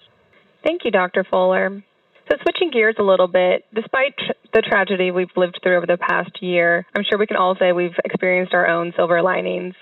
Thank 0.63 0.85
you, 0.85 0.91
Dr. 0.91 1.25
Fuller. 1.29 1.83
So, 2.29 2.37
switching 2.41 2.71
gears 2.71 2.95
a 2.99 3.03
little 3.03 3.27
bit, 3.27 3.65
despite 3.73 4.15
the 4.57 4.67
tragedy 4.67 5.11
we've 5.11 5.29
lived 5.35 5.59
through 5.61 5.77
over 5.77 5.85
the 5.85 5.97
past 5.97 6.41
year, 6.41 6.83
I'm 6.95 7.03
sure 7.07 7.19
we 7.19 7.27
can 7.27 7.37
all 7.37 7.55
say 7.59 7.73
we've 7.73 7.95
experienced 8.03 8.55
our 8.55 8.67
own 8.67 8.91
silver 8.95 9.21
linings. 9.21 9.75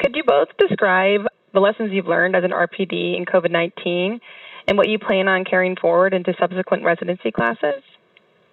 Could 0.00 0.16
you 0.16 0.24
both 0.24 0.48
describe 0.58 1.20
the 1.54 1.60
lessons 1.60 1.92
you've 1.92 2.08
learned 2.08 2.34
as 2.34 2.42
an 2.42 2.50
RPD 2.50 3.16
in 3.16 3.24
COVID 3.24 3.52
19 3.52 4.18
and 4.66 4.76
what 4.76 4.88
you 4.88 4.98
plan 4.98 5.28
on 5.28 5.44
carrying 5.44 5.76
forward 5.76 6.14
into 6.14 6.34
subsequent 6.40 6.82
residency 6.82 7.30
classes? 7.30 7.84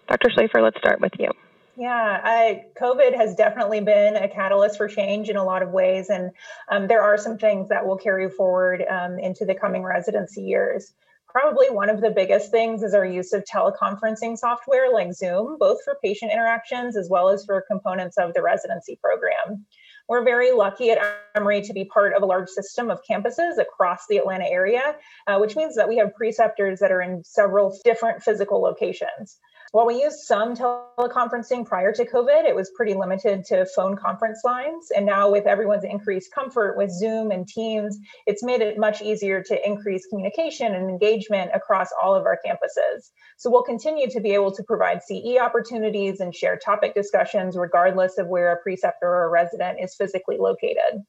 Dr. 0.07 0.29
Schlafer, 0.29 0.61
let's 0.61 0.77
start 0.77 1.01
with 1.01 1.13
you. 1.17 1.31
Yeah, 1.75 2.21
I, 2.23 2.65
COVID 2.79 3.15
has 3.15 3.33
definitely 3.33 3.81
been 3.81 4.15
a 4.15 4.29
catalyst 4.29 4.77
for 4.77 4.87
change 4.87 5.29
in 5.29 5.35
a 5.35 5.43
lot 5.43 5.63
of 5.63 5.71
ways. 5.71 6.09
And 6.09 6.29
um, 6.69 6.87
there 6.87 7.01
are 7.01 7.17
some 7.17 7.39
things 7.39 7.69
that 7.69 7.87
will 7.87 7.97
carry 7.97 8.29
forward 8.29 8.83
um, 8.87 9.17
into 9.17 9.45
the 9.45 9.55
coming 9.55 9.81
residency 9.81 10.43
years. 10.43 10.93
Probably 11.35 11.69
one 11.69 11.89
of 11.89 11.99
the 11.99 12.11
biggest 12.11 12.49
things 12.49 12.81
is 12.81 12.93
our 12.93 13.05
use 13.05 13.33
of 13.33 13.43
teleconferencing 13.43 14.37
software 14.37 14.89
like 14.93 15.11
Zoom, 15.11 15.57
both 15.59 15.83
for 15.83 15.97
patient 16.01 16.31
interactions 16.31 16.95
as 16.95 17.09
well 17.09 17.27
as 17.27 17.43
for 17.43 17.61
components 17.69 18.17
of 18.17 18.33
the 18.33 18.41
residency 18.41 18.97
program. 19.03 19.65
We're 20.07 20.23
very 20.23 20.53
lucky 20.53 20.91
at 20.91 20.99
Emory 21.35 21.61
to 21.63 21.73
be 21.73 21.83
part 21.83 22.13
of 22.13 22.23
a 22.23 22.25
large 22.25 22.47
system 22.47 22.89
of 22.89 23.01
campuses 23.03 23.57
across 23.57 24.07
the 24.07 24.15
Atlanta 24.15 24.45
area, 24.45 24.95
uh, 25.27 25.37
which 25.39 25.57
means 25.57 25.75
that 25.75 25.89
we 25.89 25.97
have 25.97 26.15
preceptors 26.15 26.79
that 26.79 26.93
are 26.93 27.01
in 27.01 27.21
several 27.25 27.77
different 27.83 28.23
physical 28.23 28.61
locations. 28.61 29.37
While 29.75 29.87
we 29.87 30.01
used 30.03 30.19
some 30.19 30.55
teleconferencing 30.55 31.65
prior 31.65 31.91
to 31.91 32.05
COVID, 32.05 32.47
it 32.47 32.55
was 32.55 32.71
pretty 32.77 32.93
limited 32.93 33.43
to 33.47 33.65
phone 33.75 33.97
conference 33.97 34.39
lines. 34.45 34.89
And 34.95 35.05
now, 35.05 35.29
with 35.29 35.45
everyone's 35.47 35.83
increased 35.83 36.31
comfort 36.33 36.77
with 36.77 36.89
Zoom 36.89 37.29
and 37.29 37.45
Teams, 37.45 37.99
it's 38.25 38.41
made 38.41 38.61
it 38.61 38.77
much 38.77 39.01
easier 39.01 39.43
to 39.43 39.67
increase 39.67 40.05
communication 40.05 40.73
and 40.73 40.89
engagement 40.89 41.51
across 41.53 41.89
all 42.01 42.15
of 42.15 42.23
our 42.25 42.39
campuses. 42.47 43.11
So, 43.35 43.49
we'll 43.49 43.63
continue 43.63 44.09
to 44.11 44.21
be 44.21 44.31
able 44.31 44.53
to 44.53 44.63
provide 44.63 45.03
CE 45.03 45.35
opportunities 45.41 46.21
and 46.21 46.33
share 46.33 46.55
topic 46.55 46.93
discussions, 46.95 47.57
regardless 47.57 48.17
of 48.17 48.29
where 48.29 48.53
a 48.53 48.61
preceptor 48.63 49.09
or 49.09 49.25
a 49.25 49.29
resident 49.29 49.79
is 49.81 49.93
physically 49.93 50.37
located. 50.37 51.03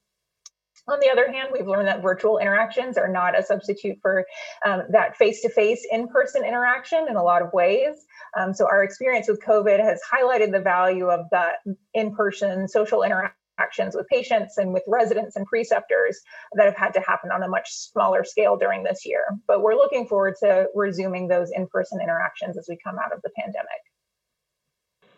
On 0.88 1.00
the 1.00 1.10
other 1.10 1.30
hand, 1.30 1.48
we've 1.52 1.66
learned 1.66 1.88
that 1.88 2.00
virtual 2.00 2.38
interactions 2.38 2.96
are 2.96 3.08
not 3.08 3.38
a 3.38 3.42
substitute 3.42 3.98
for 4.00 4.24
um, 4.64 4.82
that 4.90 5.16
face 5.16 5.42
to 5.42 5.48
face 5.48 5.84
in 5.90 6.06
person 6.06 6.44
interaction 6.44 7.06
in 7.08 7.16
a 7.16 7.22
lot 7.22 7.42
of 7.42 7.52
ways. 7.52 7.96
Um, 8.38 8.54
so, 8.54 8.66
our 8.66 8.84
experience 8.84 9.28
with 9.28 9.42
COVID 9.42 9.80
has 9.80 10.00
highlighted 10.12 10.52
the 10.52 10.60
value 10.60 11.08
of 11.08 11.26
that 11.32 11.56
in 11.92 12.14
person 12.14 12.68
social 12.68 13.02
interactions 13.02 13.96
with 13.96 14.06
patients 14.08 14.58
and 14.58 14.72
with 14.72 14.84
residents 14.86 15.34
and 15.34 15.44
preceptors 15.46 16.20
that 16.52 16.66
have 16.66 16.76
had 16.76 16.94
to 16.94 17.00
happen 17.00 17.32
on 17.32 17.42
a 17.42 17.48
much 17.48 17.68
smaller 17.72 18.22
scale 18.22 18.56
during 18.56 18.84
this 18.84 19.04
year. 19.04 19.24
But 19.48 19.62
we're 19.62 19.74
looking 19.74 20.06
forward 20.06 20.34
to 20.42 20.66
resuming 20.74 21.26
those 21.26 21.50
in 21.52 21.66
person 21.66 22.00
interactions 22.00 22.56
as 22.56 22.66
we 22.68 22.78
come 22.84 22.96
out 22.98 23.12
of 23.12 23.22
the 23.22 23.30
pandemic. 23.36 23.80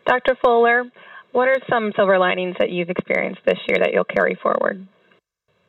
Dr. 0.07 0.35
Fuller, 0.41 0.85
what 1.31 1.47
are 1.47 1.57
some 1.69 1.91
silver 1.95 2.17
linings 2.17 2.55
that 2.57 2.71
you've 2.71 2.89
experienced 2.89 3.41
this 3.45 3.59
year 3.67 3.77
that 3.83 3.93
you'll 3.93 4.05
carry 4.05 4.35
forward? 4.41 4.87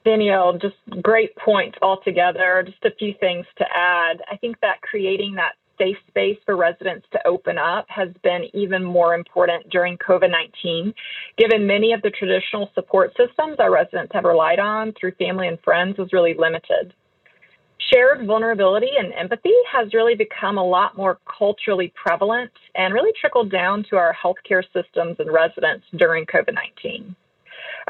Danielle, 0.04 0.59
just 0.59 0.76
great 1.02 1.35
points 1.37 1.78
altogether. 1.83 2.64
Just 2.66 2.85
a 2.85 2.97
few 2.99 3.14
things 3.21 3.47
to 3.59 3.64
add. 3.75 4.23
I 4.30 4.37
think 4.37 4.59
that 4.61 4.80
creating 4.80 5.35
that 5.35 5.52
safe 5.78 5.97
space 6.09 6.38
for 6.45 6.57
residents 6.57 7.07
to 7.12 7.26
open 7.26 7.57
up 7.57 7.87
has 7.88 8.09
been 8.23 8.45
even 8.52 8.85
more 8.85 9.14
important 9.14 9.69
during 9.71 9.97
COVID 9.99 10.30
19, 10.30 10.92
given 11.38 11.66
many 11.66 11.92
of 11.92 12.02
the 12.02 12.11
traditional 12.11 12.71
support 12.75 13.12
systems 13.16 13.57
our 13.59 13.73
residents 13.73 14.12
have 14.12 14.25
relied 14.25 14.59
on 14.59 14.92
through 14.99 15.12
family 15.12 15.49
and 15.49 15.59
friends 15.61 15.97
was 15.97 16.12
really 16.12 16.35
limited. 16.35 16.92
Shared 17.92 18.26
vulnerability 18.26 18.90
and 18.99 19.12
empathy 19.14 19.54
has 19.73 19.92
really 19.95 20.14
become 20.14 20.59
a 20.59 20.64
lot 20.64 20.97
more 20.97 21.19
culturally 21.38 21.92
prevalent 21.97 22.52
and 22.75 22.95
really 22.95 23.12
trickled 23.19 23.50
down 23.50 23.85
to 23.90 23.97
our 23.97 24.14
healthcare 24.14 24.62
systems 24.73 25.16
and 25.19 25.33
residents 25.33 25.87
during 25.97 26.26
COVID 26.26 26.54
19. 26.54 27.16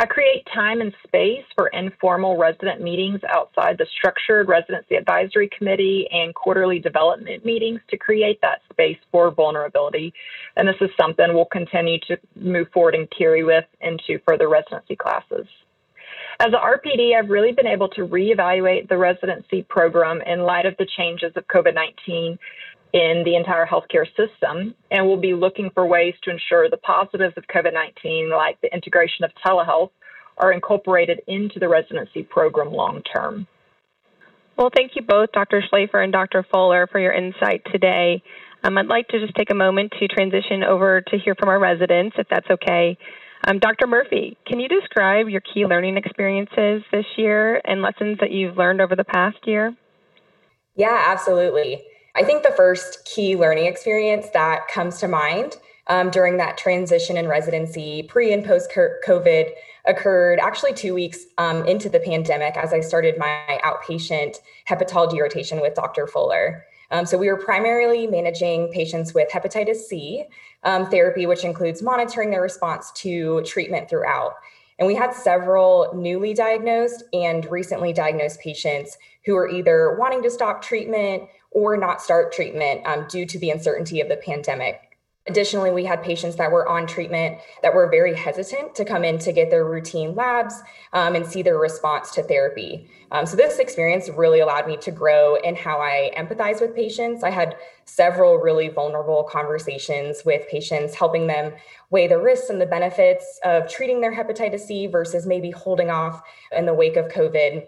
I 0.01 0.07
create 0.07 0.47
time 0.55 0.81
and 0.81 0.95
space 1.07 1.45
for 1.55 1.67
informal 1.69 2.39
resident 2.39 2.81
meetings 2.81 3.21
outside 3.29 3.77
the 3.77 3.85
structured 3.99 4.49
residency 4.49 4.95
advisory 4.95 5.51
committee 5.59 6.09
and 6.11 6.35
quarterly 6.35 6.79
development 6.79 7.45
meetings 7.45 7.83
to 7.91 7.99
create 7.99 8.41
that 8.41 8.63
space 8.73 8.97
for 9.13 9.31
vulnerability. 9.31 10.15
And 10.57 10.67
this 10.67 10.77
is 10.81 10.89
something 10.99 11.27
we'll 11.35 11.45
continue 11.45 11.99
to 12.09 12.19
move 12.35 12.69
forward 12.73 12.95
and 12.95 13.09
carry 13.11 13.45
with 13.45 13.67
into 13.83 14.19
further 14.27 14.49
residency 14.49 14.97
classes. 14.97 15.47
As 16.41 16.47
an 16.47 16.55
RPD, 16.55 17.15
I've 17.15 17.29
really 17.29 17.53
been 17.53 17.67
able 17.67 17.89
to 17.91 18.07
reevaluate 18.07 18.89
the 18.89 18.97
residency 18.97 19.67
program 19.69 20.23
in 20.23 20.41
light 20.41 20.65
of 20.65 20.75
the 20.79 20.87
changes 20.97 21.33
of 21.37 21.47
COVID 21.49 21.75
19 21.75 22.39
in 22.93 23.23
the 23.25 23.37
entire 23.37 23.67
healthcare 23.67 24.07
system. 24.17 24.75
And 24.91 25.07
we'll 25.07 25.21
be 25.21 25.35
looking 25.35 25.71
for 25.75 25.87
ways 25.87 26.15
to 26.25 26.31
ensure 26.31 26.69
the 26.69 26.77
positives 26.79 27.35
of 27.37 27.45
COVID 27.47 27.73
19, 27.73 28.31
like 28.31 28.61
the 28.61 28.73
integration 28.73 29.25
of 29.25 29.31
telehealth, 29.45 29.91
are 30.39 30.53
incorporated 30.53 31.21
into 31.27 31.59
the 31.59 31.69
residency 31.69 32.23
program 32.23 32.73
long 32.73 33.03
term. 33.03 33.47
Well, 34.57 34.71
thank 34.75 34.93
you 34.95 35.03
both, 35.03 35.33
Dr. 35.33 35.63
Schlafer 35.63 36.03
and 36.03 36.13
Dr. 36.13 36.45
Fuller, 36.51 36.87
for 36.87 36.99
your 36.99 37.13
insight 37.13 37.63
today. 37.73 38.23
Um, 38.63 38.77
I'd 38.77 38.87
like 38.87 39.09
to 39.09 39.21
just 39.21 39.35
take 39.35 39.51
a 39.51 39.55
moment 39.55 39.93
to 39.99 40.09
transition 40.09 40.63
over 40.65 41.01
to 41.01 41.19
hear 41.19 41.35
from 41.35 41.49
our 41.49 41.59
residents, 41.59 42.17
if 42.19 42.27
that's 42.29 42.51
okay. 42.51 42.99
Um, 43.47 43.59
Dr. 43.59 43.87
Murphy, 43.87 44.37
can 44.47 44.61
you 44.61 44.69
describe 44.69 45.29
your 45.29 45.41
key 45.41 45.65
learning 45.65 45.97
experiences 45.97 46.83
this 46.93 47.07
year 47.17 47.61
and 47.65 47.81
lessons 47.81 48.19
that 48.21 48.31
you've 48.33 48.59
learned 48.59 48.83
over 48.83 48.95
the 48.95 49.05
past 49.05 49.39
year? 49.47 49.75
Yeah, 50.77 51.05
absolutely. 51.07 51.83
I 52.21 52.23
think 52.23 52.43
the 52.43 52.51
first 52.51 53.07
key 53.07 53.35
learning 53.35 53.65
experience 53.65 54.29
that 54.35 54.69
comes 54.69 54.99
to 54.99 55.09
mind 55.09 55.57
um, 55.87 56.11
during 56.11 56.37
that 56.37 56.59
transition 56.59 57.17
in 57.17 57.27
residency, 57.27 58.03
pre 58.03 58.31
and 58.35 58.45
post 58.45 58.71
COVID, 58.71 59.51
occurred 59.87 60.39
actually 60.39 60.75
two 60.75 60.93
weeks 60.93 61.21
um, 61.39 61.65
into 61.67 61.89
the 61.89 61.99
pandemic 61.99 62.59
as 62.59 62.75
I 62.75 62.81
started 62.81 63.17
my 63.17 63.59
outpatient 63.65 64.37
hepatology 64.69 65.19
rotation 65.19 65.63
with 65.63 65.73
Dr. 65.73 66.07
Fuller. 66.07 66.67
Um, 66.91 67.07
so 67.07 67.17
we 67.17 67.29
were 67.29 67.39
primarily 67.39 68.07
managing 68.07 68.71
patients 68.71 69.15
with 69.15 69.31
hepatitis 69.31 69.77
C 69.77 70.25
um, 70.63 70.91
therapy, 70.91 71.25
which 71.25 71.45
includes 71.45 71.81
monitoring 71.81 72.31
their 72.31 72.43
response 72.43 72.93
to 72.97 73.41
treatment 73.47 73.89
throughout. 73.89 74.35
And 74.81 74.87
we 74.87 74.95
had 74.95 75.13
several 75.13 75.93
newly 75.95 76.33
diagnosed 76.33 77.05
and 77.13 77.45
recently 77.51 77.93
diagnosed 77.93 78.41
patients 78.41 78.97
who 79.27 79.35
were 79.35 79.49
either 79.49 79.95
wanting 79.99 80.23
to 80.23 80.31
stop 80.31 80.63
treatment 80.63 81.25
or 81.51 81.77
not 81.77 82.01
start 82.01 82.33
treatment 82.33 82.87
um, 82.87 83.07
due 83.07 83.27
to 83.27 83.39
the 83.39 83.51
uncertainty 83.51 84.01
of 84.01 84.09
the 84.09 84.17
pandemic. 84.17 84.90
Additionally, 85.27 85.71
we 85.71 85.85
had 85.85 86.03
patients 86.03 86.37
that 86.37 86.51
were 86.51 86.67
on 86.67 86.87
treatment 86.87 87.39
that 87.63 87.75
were 87.75 87.91
very 87.91 88.15
hesitant 88.15 88.75
to 88.75 88.87
come 88.87 89.05
in 89.05 89.19
to 89.19 89.33
get 89.33 89.51
their 89.51 89.67
routine 89.67 90.15
labs 90.15 90.63
um, 90.95 91.15
and 91.15 91.27
see 91.27 91.43
their 91.43 91.59
response 91.59 92.11
to 92.13 92.23
therapy. 92.23 92.89
Um, 93.13 93.27
so, 93.27 93.37
this 93.37 93.59
experience 93.59 94.09
really 94.09 94.41
allowed 94.41 94.67
me 94.67 94.79
to 94.79 94.91
grow 94.91 95.35
in 95.35 95.55
how 95.55 95.79
I 95.79 96.11
empathize 96.17 96.63
with 96.63 96.75
patients. 96.75 97.23
I 97.23 97.31
had 97.31 97.57
several 97.85 98.37
really 98.37 98.69
vulnerable 98.69 99.23
conversations 99.25 100.23
with 100.25 100.49
patients, 100.49 100.95
helping 100.95 101.27
them 101.27 101.53
weigh 101.91 102.09
the 102.09 102.19
risks 102.19 102.49
and 102.49 102.61
the 102.61 102.67
benefits 102.67 103.39
of 103.45 103.69
treating 103.69 104.01
their 104.01 104.15
hepatitis 104.15 104.61
C 104.61 104.87
versus 104.87 105.27
maybe 105.27 105.51
holding 105.51 105.91
off 105.91 106.23
in 106.51 106.65
the 106.65 106.75
wake 106.75 106.97
of 106.97 107.09
COVID. 107.09 107.67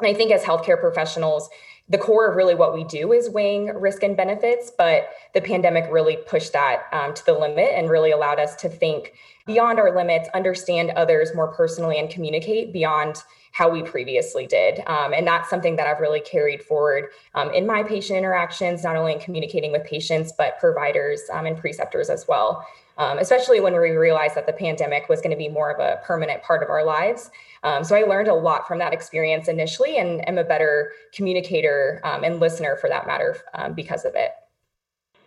And 0.00 0.08
I 0.08 0.14
think 0.14 0.32
as 0.32 0.42
healthcare 0.42 0.80
professionals, 0.80 1.48
the 1.88 1.98
core 1.98 2.28
of 2.28 2.36
really 2.36 2.54
what 2.54 2.74
we 2.74 2.84
do 2.84 3.12
is 3.12 3.30
weighing 3.30 3.66
risk 3.74 4.02
and 4.02 4.16
benefits, 4.16 4.70
but 4.76 5.08
the 5.32 5.40
pandemic 5.40 5.90
really 5.90 6.16
pushed 6.16 6.52
that 6.52 6.82
um, 6.92 7.14
to 7.14 7.24
the 7.24 7.32
limit 7.32 7.70
and 7.74 7.88
really 7.88 8.10
allowed 8.10 8.38
us 8.38 8.54
to 8.56 8.68
think 8.68 9.14
beyond 9.46 9.78
our 9.78 9.96
limits, 9.96 10.28
understand 10.34 10.90
others 10.90 11.34
more 11.34 11.48
personally, 11.48 11.98
and 11.98 12.10
communicate 12.10 12.72
beyond 12.72 13.22
how 13.58 13.68
we 13.68 13.82
previously 13.82 14.46
did. 14.46 14.78
Um, 14.86 15.12
and 15.12 15.26
that's 15.26 15.50
something 15.50 15.74
that 15.74 15.88
I've 15.88 15.98
really 15.98 16.20
carried 16.20 16.62
forward 16.62 17.06
um, 17.34 17.50
in 17.50 17.66
my 17.66 17.82
patient 17.82 18.16
interactions, 18.16 18.84
not 18.84 18.94
only 18.94 19.14
in 19.14 19.18
communicating 19.18 19.72
with 19.72 19.82
patients, 19.84 20.32
but 20.38 20.60
providers 20.60 21.22
um, 21.32 21.44
and 21.44 21.58
preceptors 21.58 22.08
as 22.08 22.28
well 22.28 22.64
um, 22.98 23.18
especially 23.18 23.60
when 23.60 23.74
we 23.74 23.90
realized 23.90 24.34
that 24.34 24.44
the 24.46 24.52
pandemic 24.52 25.08
was 25.08 25.20
going 25.20 25.30
to 25.30 25.36
be 25.36 25.48
more 25.48 25.70
of 25.70 25.78
a 25.78 26.00
permanent 26.04 26.42
part 26.42 26.64
of 26.64 26.68
our 26.68 26.84
lives. 26.84 27.30
Um, 27.62 27.84
so 27.84 27.94
I 27.94 28.02
learned 28.02 28.26
a 28.26 28.34
lot 28.34 28.66
from 28.66 28.80
that 28.80 28.92
experience 28.92 29.46
initially 29.46 29.98
and 29.98 30.28
am 30.28 30.36
a 30.36 30.42
better 30.42 30.90
communicator 31.14 32.00
um, 32.02 32.24
and 32.24 32.40
listener 32.40 32.76
for 32.80 32.88
that 32.90 33.06
matter 33.06 33.36
because 33.76 34.04
of 34.04 34.16
it. 34.16 34.32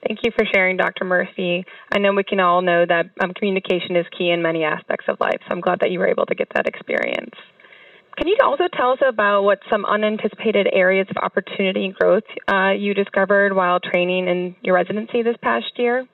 Thank 0.05 0.19
you 0.23 0.31
for 0.35 0.45
sharing, 0.53 0.75
Dr. 0.75 1.05
Murphy. 1.05 1.63
I 1.93 1.99
know 1.99 2.11
we 2.11 2.25
can 2.25 2.41
all 2.41 2.61
know 2.61 2.85
that 2.85 3.05
communication 3.35 3.95
is 3.95 4.05
key 4.17 4.31
in 4.31 4.41
many 4.41 4.65
aspects 4.65 5.05
of 5.07 5.17
life, 5.21 5.39
so 5.47 5.53
I'm 5.53 5.61
glad 5.61 5.79
that 5.79 5.91
you 5.91 5.99
were 5.99 6.09
able 6.09 6.25
to 6.25 6.35
get 6.35 6.49
that 6.55 6.67
experience. 6.67 7.35
Can 8.17 8.27
you 8.27 8.37
also 8.43 8.65
tell 8.75 8.91
us 8.91 8.99
about 9.07 9.43
what 9.43 9.59
some 9.69 9.85
unanticipated 9.85 10.67
areas 10.73 11.07
of 11.09 11.17
opportunity 11.17 11.85
and 11.85 11.95
growth 11.95 12.23
uh, 12.47 12.71
you 12.71 12.93
discovered 12.93 13.55
while 13.55 13.79
training 13.79 14.27
in 14.27 14.55
your 14.61 14.75
residency 14.75 15.23
this 15.23 15.37
past 15.41 15.71
year? 15.77 16.05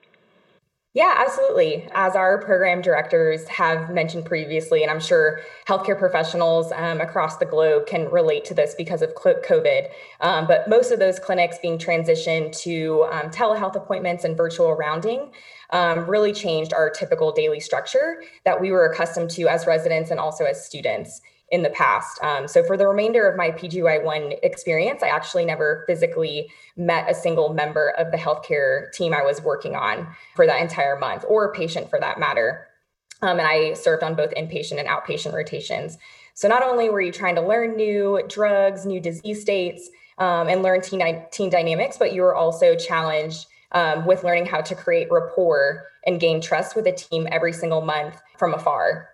Yeah, 0.94 1.14
absolutely. 1.18 1.86
As 1.94 2.16
our 2.16 2.38
program 2.42 2.80
directors 2.80 3.46
have 3.48 3.90
mentioned 3.90 4.24
previously, 4.24 4.82
and 4.82 4.90
I'm 4.90 5.00
sure 5.00 5.40
healthcare 5.68 5.98
professionals 5.98 6.72
um, 6.72 7.00
across 7.00 7.36
the 7.36 7.44
globe 7.44 7.86
can 7.86 8.10
relate 8.10 8.44
to 8.46 8.54
this 8.54 8.74
because 8.74 9.02
of 9.02 9.14
COVID, 9.14 9.88
um, 10.22 10.46
but 10.46 10.66
most 10.66 10.90
of 10.90 10.98
those 10.98 11.18
clinics 11.18 11.58
being 11.60 11.78
transitioned 11.78 12.56
to 12.62 13.06
um, 13.12 13.30
telehealth 13.30 13.76
appointments 13.76 14.24
and 14.24 14.36
virtual 14.36 14.74
rounding 14.74 15.30
um, 15.70 16.08
really 16.08 16.32
changed 16.32 16.72
our 16.72 16.88
typical 16.90 17.32
daily 17.32 17.60
structure 17.60 18.22
that 18.44 18.60
we 18.60 18.70
were 18.70 18.86
accustomed 18.86 19.30
to 19.30 19.46
as 19.46 19.66
residents 19.66 20.10
and 20.10 20.18
also 20.18 20.44
as 20.44 20.64
students 20.64 21.20
in 21.50 21.62
the 21.62 21.70
past. 21.70 22.22
Um, 22.22 22.46
so 22.46 22.62
for 22.62 22.76
the 22.76 22.86
remainder 22.86 23.28
of 23.28 23.36
my 23.36 23.50
PGY1 23.50 24.38
experience, 24.42 25.02
I 25.02 25.08
actually 25.08 25.44
never 25.44 25.84
physically 25.86 26.50
met 26.76 27.10
a 27.10 27.14
single 27.14 27.54
member 27.54 27.90
of 27.98 28.10
the 28.10 28.18
healthcare 28.18 28.92
team 28.92 29.14
I 29.14 29.22
was 29.22 29.40
working 29.40 29.74
on 29.74 30.08
for 30.34 30.46
that 30.46 30.60
entire 30.60 30.98
month, 30.98 31.24
or 31.26 31.52
patient 31.52 31.88
for 31.88 31.98
that 32.00 32.18
matter. 32.20 32.66
Um, 33.22 33.38
and 33.38 33.48
I 33.48 33.72
served 33.72 34.02
on 34.02 34.14
both 34.14 34.32
inpatient 34.34 34.78
and 34.78 34.88
outpatient 34.88 35.32
rotations. 35.32 35.98
So 36.34 36.46
not 36.48 36.62
only 36.62 36.88
were 36.88 37.00
you 37.00 37.12
trying 37.12 37.34
to 37.34 37.40
learn 37.40 37.76
new 37.76 38.22
drugs, 38.28 38.86
new 38.86 39.00
disease 39.00 39.40
states, 39.40 39.90
um, 40.18 40.48
and 40.48 40.62
learn 40.62 40.82
team, 40.82 41.00
team 41.32 41.50
dynamics, 41.50 41.96
but 41.96 42.12
you 42.12 42.22
were 42.22 42.34
also 42.34 42.76
challenged 42.76 43.46
um, 43.72 44.06
with 44.06 44.24
learning 44.24 44.46
how 44.46 44.60
to 44.60 44.74
create 44.74 45.08
rapport 45.10 45.84
and 46.06 46.20
gain 46.20 46.40
trust 46.40 46.76
with 46.76 46.86
a 46.86 46.92
team 46.92 47.26
every 47.30 47.52
single 47.52 47.80
month 47.80 48.20
from 48.36 48.54
afar. 48.54 49.08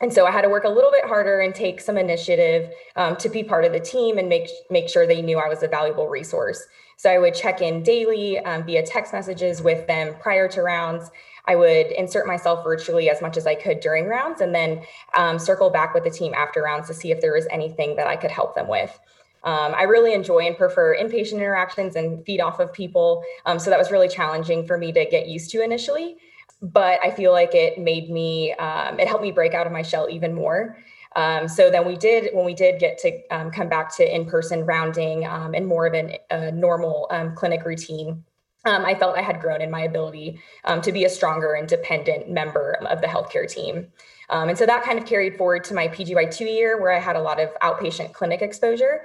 And 0.00 0.12
so 0.12 0.26
I 0.26 0.30
had 0.30 0.42
to 0.42 0.48
work 0.48 0.64
a 0.64 0.68
little 0.68 0.90
bit 0.90 1.04
harder 1.04 1.40
and 1.40 1.54
take 1.54 1.80
some 1.80 1.98
initiative 1.98 2.72
um, 2.96 3.16
to 3.16 3.28
be 3.28 3.44
part 3.44 3.64
of 3.64 3.72
the 3.72 3.80
team 3.80 4.16
and 4.16 4.28
make 4.28 4.48
make 4.70 4.88
sure 4.88 5.06
they 5.06 5.20
knew 5.20 5.38
I 5.38 5.48
was 5.48 5.62
a 5.62 5.68
valuable 5.68 6.08
resource. 6.08 6.66
So 6.96 7.10
I 7.10 7.18
would 7.18 7.34
check 7.34 7.60
in 7.60 7.82
daily 7.82 8.38
um, 8.40 8.64
via 8.64 8.84
text 8.84 9.12
messages 9.12 9.62
with 9.62 9.86
them 9.86 10.14
prior 10.20 10.48
to 10.48 10.62
rounds. 10.62 11.10
I 11.46 11.56
would 11.56 11.86
insert 11.92 12.26
myself 12.26 12.62
virtually 12.62 13.08
as 13.10 13.22
much 13.22 13.36
as 13.36 13.46
I 13.46 13.54
could 13.54 13.80
during 13.80 14.06
rounds, 14.06 14.40
and 14.40 14.54
then 14.54 14.82
um, 15.14 15.38
circle 15.38 15.70
back 15.70 15.94
with 15.94 16.04
the 16.04 16.10
team 16.10 16.34
after 16.34 16.62
rounds 16.62 16.86
to 16.88 16.94
see 16.94 17.10
if 17.10 17.20
there 17.20 17.32
was 17.32 17.46
anything 17.50 17.96
that 17.96 18.06
I 18.06 18.16
could 18.16 18.30
help 18.30 18.54
them 18.54 18.68
with. 18.68 18.98
Um, 19.42 19.74
I 19.74 19.84
really 19.84 20.12
enjoy 20.12 20.40
and 20.40 20.56
prefer 20.56 20.94
inpatient 20.94 21.36
interactions 21.36 21.96
and 21.96 22.24
feed 22.26 22.40
off 22.40 22.60
of 22.60 22.72
people. 22.72 23.24
Um, 23.46 23.58
so 23.58 23.70
that 23.70 23.78
was 23.78 23.90
really 23.90 24.08
challenging 24.08 24.66
for 24.66 24.76
me 24.76 24.92
to 24.92 25.06
get 25.06 25.26
used 25.26 25.50
to 25.52 25.62
initially 25.62 26.18
but 26.62 27.00
I 27.02 27.10
feel 27.10 27.32
like 27.32 27.54
it 27.54 27.78
made 27.78 28.10
me, 28.10 28.52
um, 28.54 28.98
it 29.00 29.08
helped 29.08 29.22
me 29.22 29.32
break 29.32 29.54
out 29.54 29.66
of 29.66 29.72
my 29.72 29.82
shell 29.82 30.08
even 30.10 30.34
more. 30.34 30.76
Um, 31.16 31.48
so 31.48 31.70
then 31.70 31.86
we 31.86 31.96
did, 31.96 32.30
when 32.34 32.44
we 32.44 32.54
did 32.54 32.78
get 32.78 32.98
to 32.98 33.20
um, 33.30 33.50
come 33.50 33.68
back 33.68 33.94
to 33.96 34.14
in 34.14 34.26
person 34.26 34.64
rounding 34.64 35.26
um, 35.26 35.54
and 35.54 35.66
more 35.66 35.86
of 35.86 35.94
an, 35.94 36.12
a 36.30 36.52
normal 36.52 37.08
um, 37.10 37.34
clinic 37.34 37.64
routine, 37.64 38.24
um, 38.64 38.84
I 38.84 38.94
felt 38.94 39.16
I 39.16 39.22
had 39.22 39.40
grown 39.40 39.62
in 39.62 39.70
my 39.70 39.80
ability 39.80 40.38
to 40.82 40.92
be 40.92 41.06
a 41.06 41.08
stronger 41.08 41.54
and 41.54 41.66
dependent 41.66 42.28
member 42.28 42.76
of 42.90 43.00
the 43.00 43.06
healthcare 43.06 43.50
team. 43.50 43.88
And 44.28 44.56
so 44.56 44.66
that 44.66 44.84
kind 44.84 44.98
of 44.98 45.06
carried 45.06 45.38
forward 45.38 45.64
to 45.64 45.74
my 45.74 45.88
PGY2 45.88 46.40
year 46.40 46.78
where 46.78 46.92
I 46.92 47.00
had 47.00 47.16
a 47.16 47.22
lot 47.22 47.40
of 47.40 47.48
outpatient 47.62 48.12
clinic 48.12 48.42
exposure. 48.42 49.02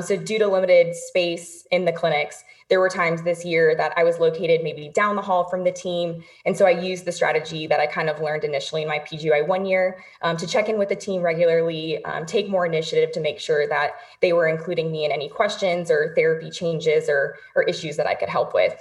So 0.00 0.16
due 0.16 0.40
to 0.40 0.48
limited 0.48 0.96
space 0.96 1.68
in 1.70 1.84
the 1.84 1.92
clinics, 1.92 2.42
there 2.68 2.80
were 2.80 2.88
times 2.88 3.22
this 3.22 3.44
year 3.44 3.74
that 3.76 3.92
I 3.96 4.04
was 4.04 4.18
located 4.18 4.62
maybe 4.62 4.88
down 4.88 5.16
the 5.16 5.22
hall 5.22 5.44
from 5.48 5.64
the 5.64 5.70
team. 5.70 6.24
And 6.44 6.56
so 6.56 6.66
I 6.66 6.70
used 6.70 7.04
the 7.04 7.12
strategy 7.12 7.66
that 7.66 7.78
I 7.78 7.86
kind 7.86 8.10
of 8.10 8.20
learned 8.20 8.44
initially 8.44 8.82
in 8.82 8.88
my 8.88 8.98
PGY 8.98 9.46
one 9.46 9.64
year 9.64 9.98
um, 10.22 10.36
to 10.36 10.46
check 10.46 10.68
in 10.68 10.78
with 10.78 10.88
the 10.88 10.96
team 10.96 11.22
regularly, 11.22 12.04
um, 12.04 12.26
take 12.26 12.48
more 12.48 12.66
initiative 12.66 13.12
to 13.12 13.20
make 13.20 13.38
sure 13.38 13.68
that 13.68 13.92
they 14.20 14.32
were 14.32 14.48
including 14.48 14.90
me 14.90 15.04
in 15.04 15.12
any 15.12 15.28
questions 15.28 15.90
or 15.90 16.12
therapy 16.16 16.50
changes 16.50 17.08
or, 17.08 17.36
or 17.54 17.62
issues 17.64 17.96
that 17.96 18.06
I 18.06 18.14
could 18.14 18.28
help 18.28 18.52
with. 18.52 18.76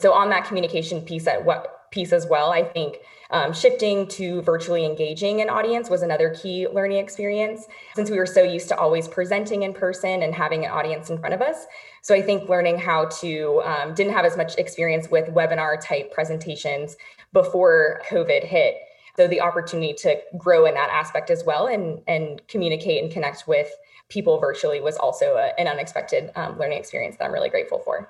So 0.00 0.12
on 0.12 0.30
that 0.30 0.44
communication 0.44 1.02
piece 1.02 1.26
at 1.28 1.44
what 1.44 1.81
piece 1.92 2.12
as 2.12 2.26
well, 2.26 2.50
I 2.50 2.64
think 2.64 2.98
um, 3.30 3.52
shifting 3.52 4.06
to 4.08 4.42
virtually 4.42 4.84
engaging 4.84 5.40
an 5.40 5.48
audience 5.48 5.88
was 5.88 6.02
another 6.02 6.34
key 6.34 6.68
learning 6.68 6.98
experience 6.98 7.66
since 7.94 8.10
we 8.10 8.18
were 8.18 8.26
so 8.26 8.42
used 8.42 8.68
to 8.68 8.76
always 8.76 9.08
presenting 9.08 9.62
in 9.62 9.72
person 9.72 10.22
and 10.22 10.34
having 10.34 10.66
an 10.66 10.70
audience 10.70 11.08
in 11.08 11.18
front 11.18 11.34
of 11.34 11.40
us. 11.40 11.66
So 12.02 12.14
I 12.14 12.20
think 12.20 12.48
learning 12.48 12.78
how 12.78 13.06
to 13.20 13.62
um, 13.64 13.94
didn't 13.94 14.12
have 14.12 14.26
as 14.26 14.36
much 14.36 14.58
experience 14.58 15.10
with 15.10 15.28
webinar 15.28 15.80
type 15.80 16.12
presentations 16.12 16.96
before 17.32 18.02
COVID 18.08 18.44
hit. 18.44 18.76
So 19.16 19.26
the 19.28 19.40
opportunity 19.40 19.94
to 19.94 20.20
grow 20.36 20.66
in 20.66 20.74
that 20.74 20.90
aspect 20.90 21.30
as 21.30 21.44
well 21.44 21.66
and 21.66 22.02
and 22.06 22.46
communicate 22.48 23.02
and 23.02 23.12
connect 23.12 23.46
with 23.46 23.70
people 24.08 24.38
virtually 24.38 24.80
was 24.80 24.96
also 24.96 25.36
a, 25.36 25.58
an 25.58 25.68
unexpected 25.68 26.30
um, 26.36 26.58
learning 26.58 26.78
experience 26.78 27.16
that 27.16 27.24
I'm 27.24 27.32
really 27.32 27.48
grateful 27.48 27.78
for. 27.78 28.08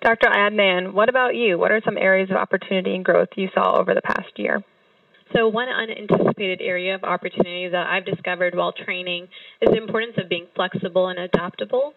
Dr. 0.00 0.28
Adnan, 0.28 0.92
what 0.92 1.08
about 1.08 1.34
you? 1.34 1.58
What 1.58 1.72
are 1.72 1.80
some 1.84 1.98
areas 1.98 2.30
of 2.30 2.36
opportunity 2.36 2.94
and 2.94 3.04
growth 3.04 3.28
you 3.36 3.48
saw 3.52 3.78
over 3.78 3.94
the 3.94 4.02
past 4.02 4.30
year? 4.36 4.62
So, 5.34 5.48
one 5.48 5.68
unanticipated 5.68 6.60
area 6.62 6.94
of 6.94 7.04
opportunity 7.04 7.68
that 7.68 7.86
I've 7.86 8.06
discovered 8.06 8.54
while 8.54 8.72
training 8.72 9.28
is 9.60 9.70
the 9.70 9.76
importance 9.76 10.14
of 10.16 10.28
being 10.28 10.46
flexible 10.54 11.08
and 11.08 11.18
adaptable. 11.18 11.92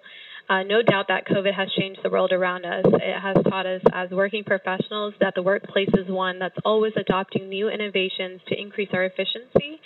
Uh, 0.50 0.64
no 0.64 0.82
doubt 0.82 1.06
that 1.08 1.28
COVID 1.28 1.54
has 1.56 1.70
changed 1.80 2.02
the 2.04 2.10
world 2.10 2.34
around 2.34 2.66
us. 2.66 2.84
It 2.86 3.22
has 3.22 3.38
taught 3.50 3.66
us 3.66 3.82
as 3.94 4.10
working 4.10 4.44
professionals 4.44 5.14
that 5.22 5.34
the 5.36 5.44
workplace 5.44 5.92
is 5.94 6.10
one 6.10 6.40
that's 6.40 6.58
always 6.66 6.92
adopting 6.98 7.48
new 7.48 7.70
innovations 7.70 8.42
to 8.48 8.60
increase 8.60 8.90
our 8.92 9.06
efficiency 9.06 9.80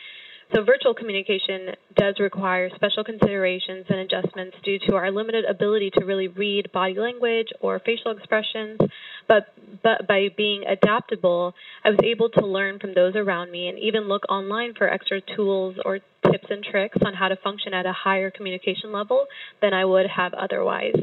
so 0.54 0.64
virtual 0.64 0.94
communication 0.94 1.76
does 1.96 2.16
require 2.20 2.70
special 2.76 3.04
considerations 3.04 3.86
and 3.90 4.00
adjustments 4.00 4.56
due 4.64 4.78
to 4.88 4.96
our 4.96 5.12
limited 5.12 5.46
ability 5.46 5.92
to 5.98 6.06
really 6.06 6.28
read 6.28 6.72
body 6.72 6.96
language 6.96 7.48
or 7.62 7.80
facial 7.80 8.12
expressions. 8.12 8.80
But, 9.28 9.48
but 9.82 10.08
by 10.08 10.30
being 10.38 10.64
adaptable, 10.68 11.54
I 11.84 11.90
was 11.90 12.00
able 12.04 12.30
to 12.30 12.46
learn 12.46 12.78
from 12.80 12.94
those 12.94 13.16
around 13.16 13.52
me 13.52 13.70
and 13.70 13.80
even 13.80 14.08
look 14.08 14.24
online 14.30 14.74
for 14.78 14.88
extra 14.88 15.20
tools 15.36 15.78
or 15.84 16.00
tips 16.32 16.46
and 16.50 16.64
tricks 16.64 16.98
on 17.04 17.14
how 17.16 17.28
to 17.28 17.36
function 17.38 17.74
at 17.74 17.86
a 17.86 17.94
higher 17.94 18.30
communication 18.30 18.92
level 18.92 19.26
than 19.62 19.74
I 19.74 19.84
would 19.84 20.06
have 20.16 20.34
otherwise. 20.36 20.96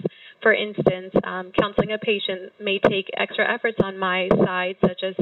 For 0.43 0.53
instance, 0.53 1.15
um, 1.25 1.53
counseling 1.59 1.93
a 1.93 1.99
patient 1.99 2.53
may 2.61 2.81
take 2.81 3.07
extra 3.17 3.49
efforts 3.49 3.79
on 3.83 3.97
my 3.97 4.29
side, 4.45 4.77
such 4.81 5.03
as 5.05 5.15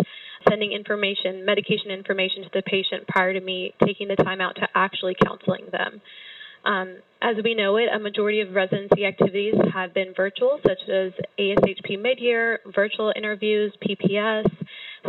sending 0.48 0.72
information, 0.72 1.44
medication 1.44 1.90
information 1.90 2.42
to 2.44 2.50
the 2.54 2.62
patient 2.62 3.06
prior 3.06 3.35
to 3.35 3.40
me 3.40 3.74
taking 3.85 4.09
the 4.09 4.16
time 4.16 4.40
out 4.40 4.56
to 4.56 4.68
actually 4.74 5.14
counseling 5.22 5.66
them. 5.70 6.00
Um, 6.64 6.96
as 7.22 7.37
we 7.44 7.54
know 7.54 7.76
it, 7.76 7.88
a 7.94 7.98
majority 7.98 8.40
of 8.40 8.54
residency 8.54 9.04
activities 9.04 9.54
have 9.72 9.94
been 9.94 10.14
virtual, 10.14 10.59
such 10.62 10.88
as 10.88 11.12
ASHP 11.38 11.98
midyear, 11.98 12.59
virtual 12.74 13.12
interviews, 13.14 13.72
PPS. 13.87 14.50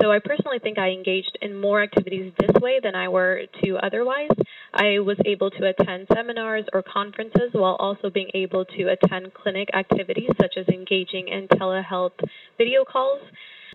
So 0.02 0.12
I 0.12 0.20
personally 0.20 0.60
think 0.60 0.78
I 0.78 0.90
engaged 0.90 1.38
in 1.42 1.60
more 1.60 1.82
activities 1.82 2.34
this 2.40 2.52
way 2.62 2.80
than 2.82 2.96
I 2.96 3.10
were 3.10 3.42
to 3.64 3.78
otherwise. 3.78 4.30
I 4.74 5.00
was 5.00 5.18
able 5.26 5.52
to 5.52 5.68
attend 5.68 6.08
seminars 6.14 6.66
or 6.72 6.82
conferences 6.82 7.52
while 7.52 7.76
also 7.76 8.10
being 8.10 8.30
able 8.34 8.64
to 8.64 8.84
attend 8.88 9.34
clinic 9.34 9.68
activities 9.74 10.30
such 10.40 10.56
as 10.58 10.68
engaging 10.70 11.28
in 11.28 11.50
telehealth 11.50 12.18
video 12.58 12.86
calls. 12.86 13.22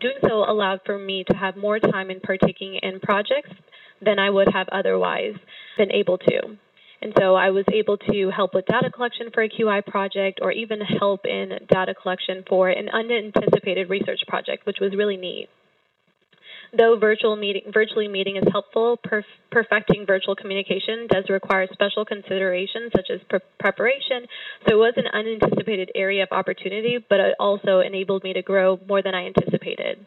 Doing 0.01 0.17
so 0.23 0.45
allowed 0.49 0.81
for 0.87 0.99
me 0.99 1.25
to 1.31 1.37
have 1.37 1.57
more 1.57 1.79
time 1.79 2.11
in 2.11 2.21
partaking 2.21 2.79
in 2.83 3.01
projects 3.01 3.51
than 4.01 4.19
I 4.19 4.31
would 4.31 4.49
have 4.53 4.69
otherwise 4.73 5.35
been 5.77 5.93
able 5.93 6.19
to. 6.19 6.57
And 7.03 7.13
so 7.19 7.35
I 7.35 7.51
was 7.51 7.65
able 7.73 7.99
to 7.99 8.31
help 8.35 8.55
with 8.55 8.67
data 8.67 8.91
collection 8.91 9.31
for 9.33 9.43
a 9.43 9.49
QI 9.49 9.85
project 9.87 10.41
or 10.43 10.51
even 10.51 10.81
help 10.81 11.27
in 11.27 11.51
data 11.69 11.95
collection 11.95 12.43
for 12.49 12.69
an 12.71 12.89
unanticipated 12.89 13.91
research 13.91 14.21
project, 14.29 14.67
which 14.67 14.79
was 14.81 14.95
really 14.97 15.19
neat. 15.19 15.49
Though 16.77 16.99
virtual 16.99 17.37
meeting, 17.37 17.63
virtually 17.73 18.09
meeting 18.09 18.37
is 18.37 18.45
helpful, 18.53 18.99
perf 18.99 19.25
perfecting 19.51 20.05
virtual 20.05 20.37
communication 20.37 21.07
does 21.09 21.25
require 21.31 21.67
special 21.73 22.05
consideration, 22.05 22.91
such 22.95 23.09
as 23.11 23.21
pre 23.31 23.39
preparation. 23.59 24.27
So 24.67 24.75
it 24.75 24.79
was 24.79 24.95
an 24.97 25.07
unanticipated 25.07 25.91
area 25.95 26.25
of 26.25 26.29
opportunity, 26.33 26.99
but 27.09 27.21
it 27.21 27.35
also 27.41 27.81
enabled 27.81 28.25
me 28.25 28.35
to 28.35 28.43
grow 28.43 28.79
more 28.87 29.03
than 29.03 29.15
I 29.15 29.27
anticipated. 29.27 30.05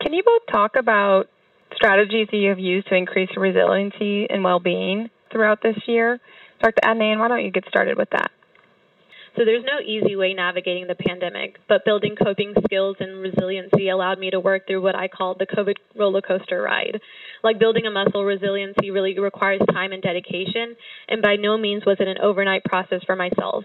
Can 0.00 0.12
you 0.12 0.22
both 0.22 0.42
talk 0.52 0.76
about 0.76 1.28
strategies 1.74 2.28
that 2.30 2.36
you 2.36 2.50
have 2.50 2.58
used 2.60 2.88
to 2.88 2.94
increase 2.94 3.30
resiliency 3.36 4.28
and 4.30 4.44
well-being 4.44 5.10
throughout 5.32 5.62
this 5.62 5.76
year? 5.86 6.20
Dr. 6.62 6.80
Adnan, 6.84 7.18
why 7.18 7.28
don't 7.28 7.44
you 7.44 7.50
get 7.50 7.64
started 7.68 7.98
with 7.98 8.10
that? 8.10 8.30
So 9.36 9.44
there's 9.44 9.64
no 9.64 9.80
easy 9.84 10.14
way 10.14 10.32
navigating 10.32 10.86
the 10.86 10.94
pandemic, 10.94 11.56
but 11.68 11.84
building 11.84 12.14
coping 12.14 12.54
skills 12.64 12.96
and 13.00 13.20
resiliency 13.20 13.88
allowed 13.88 14.20
me 14.20 14.30
to 14.30 14.38
work 14.38 14.66
through 14.66 14.82
what 14.82 14.94
I 14.94 15.08
called 15.08 15.40
the 15.40 15.46
COVID 15.46 15.74
roller 15.96 16.20
coaster 16.20 16.62
ride. 16.62 17.00
Like 17.42 17.58
building 17.58 17.84
a 17.84 17.90
muscle 17.90 18.24
resiliency 18.24 18.92
really 18.92 19.18
requires 19.18 19.60
time 19.72 19.90
and 19.90 20.00
dedication, 20.00 20.76
and 21.08 21.20
by 21.20 21.34
no 21.34 21.58
means 21.58 21.84
was 21.84 21.96
it 21.98 22.06
an 22.06 22.18
overnight 22.22 22.62
process 22.64 23.02
for 23.04 23.16
myself 23.16 23.64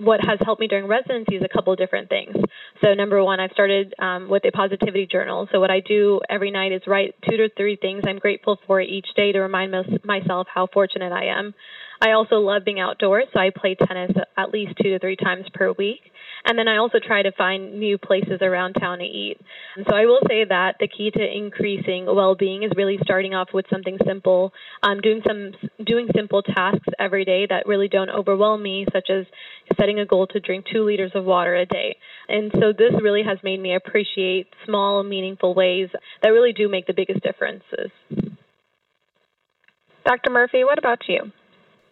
what 0.00 0.20
has 0.20 0.38
helped 0.44 0.60
me 0.60 0.68
during 0.68 0.86
residency 0.86 1.36
is 1.36 1.42
a 1.42 1.48
couple 1.48 1.72
of 1.72 1.78
different 1.78 2.08
things. 2.08 2.34
So, 2.80 2.94
number 2.94 3.22
one, 3.22 3.40
I've 3.40 3.50
started 3.52 3.94
um, 3.98 4.28
with 4.28 4.44
a 4.44 4.50
positivity 4.50 5.06
journal. 5.10 5.48
So, 5.52 5.60
what 5.60 5.70
I 5.70 5.80
do 5.80 6.20
every 6.28 6.50
night 6.50 6.72
is 6.72 6.82
write 6.86 7.14
two 7.28 7.36
to 7.36 7.48
three 7.56 7.76
things 7.76 8.04
I'm 8.06 8.18
grateful 8.18 8.58
for 8.66 8.80
each 8.80 9.06
day 9.16 9.32
to 9.32 9.40
remind 9.40 9.74
myself 10.04 10.46
how 10.52 10.68
fortunate 10.72 11.12
I 11.12 11.26
am. 11.38 11.54
I 12.00 12.12
also 12.12 12.36
love 12.36 12.64
being 12.64 12.78
outdoors, 12.78 13.24
so 13.32 13.40
I 13.40 13.50
play 13.54 13.74
tennis 13.74 14.12
at 14.36 14.50
least 14.50 14.74
two 14.80 14.90
to 14.90 14.98
three 15.00 15.16
times 15.16 15.46
per 15.52 15.72
week. 15.72 16.00
And 16.44 16.58
then 16.58 16.68
I 16.68 16.78
also 16.78 16.98
try 16.98 17.22
to 17.22 17.32
find 17.32 17.78
new 17.78 17.98
places 17.98 18.40
around 18.40 18.74
town 18.74 18.98
to 18.98 19.04
eat. 19.04 19.38
And 19.76 19.86
so 19.88 19.94
I 19.94 20.06
will 20.06 20.20
say 20.28 20.44
that 20.44 20.76
the 20.80 20.88
key 20.88 21.10
to 21.10 21.36
increasing 21.36 22.06
well-being 22.06 22.62
is 22.62 22.72
really 22.76 22.98
starting 23.02 23.34
off 23.34 23.48
with 23.52 23.66
something 23.70 23.98
simple, 24.06 24.52
um, 24.82 25.00
doing 25.00 25.22
some 25.26 25.52
doing 25.84 26.08
simple 26.14 26.42
tasks 26.42 26.88
every 26.98 27.24
day 27.24 27.46
that 27.48 27.66
really 27.66 27.88
don't 27.88 28.10
overwhelm 28.10 28.62
me, 28.62 28.86
such 28.92 29.10
as 29.10 29.26
setting 29.78 30.00
a 30.00 30.06
goal 30.06 30.26
to 30.28 30.40
drink 30.40 30.66
two 30.72 30.84
liters 30.84 31.12
of 31.14 31.24
water 31.24 31.54
a 31.54 31.66
day. 31.66 31.96
And 32.28 32.50
so 32.54 32.72
this 32.72 32.92
really 33.02 33.22
has 33.22 33.38
made 33.42 33.60
me 33.60 33.74
appreciate 33.74 34.48
small, 34.64 35.02
meaningful 35.02 35.54
ways 35.54 35.88
that 36.22 36.28
really 36.28 36.52
do 36.52 36.68
make 36.68 36.86
the 36.86 36.94
biggest 36.94 37.22
differences. 37.22 37.90
Dr. 40.06 40.30
Murphy, 40.30 40.64
what 40.64 40.78
about 40.78 41.00
you? 41.06 41.32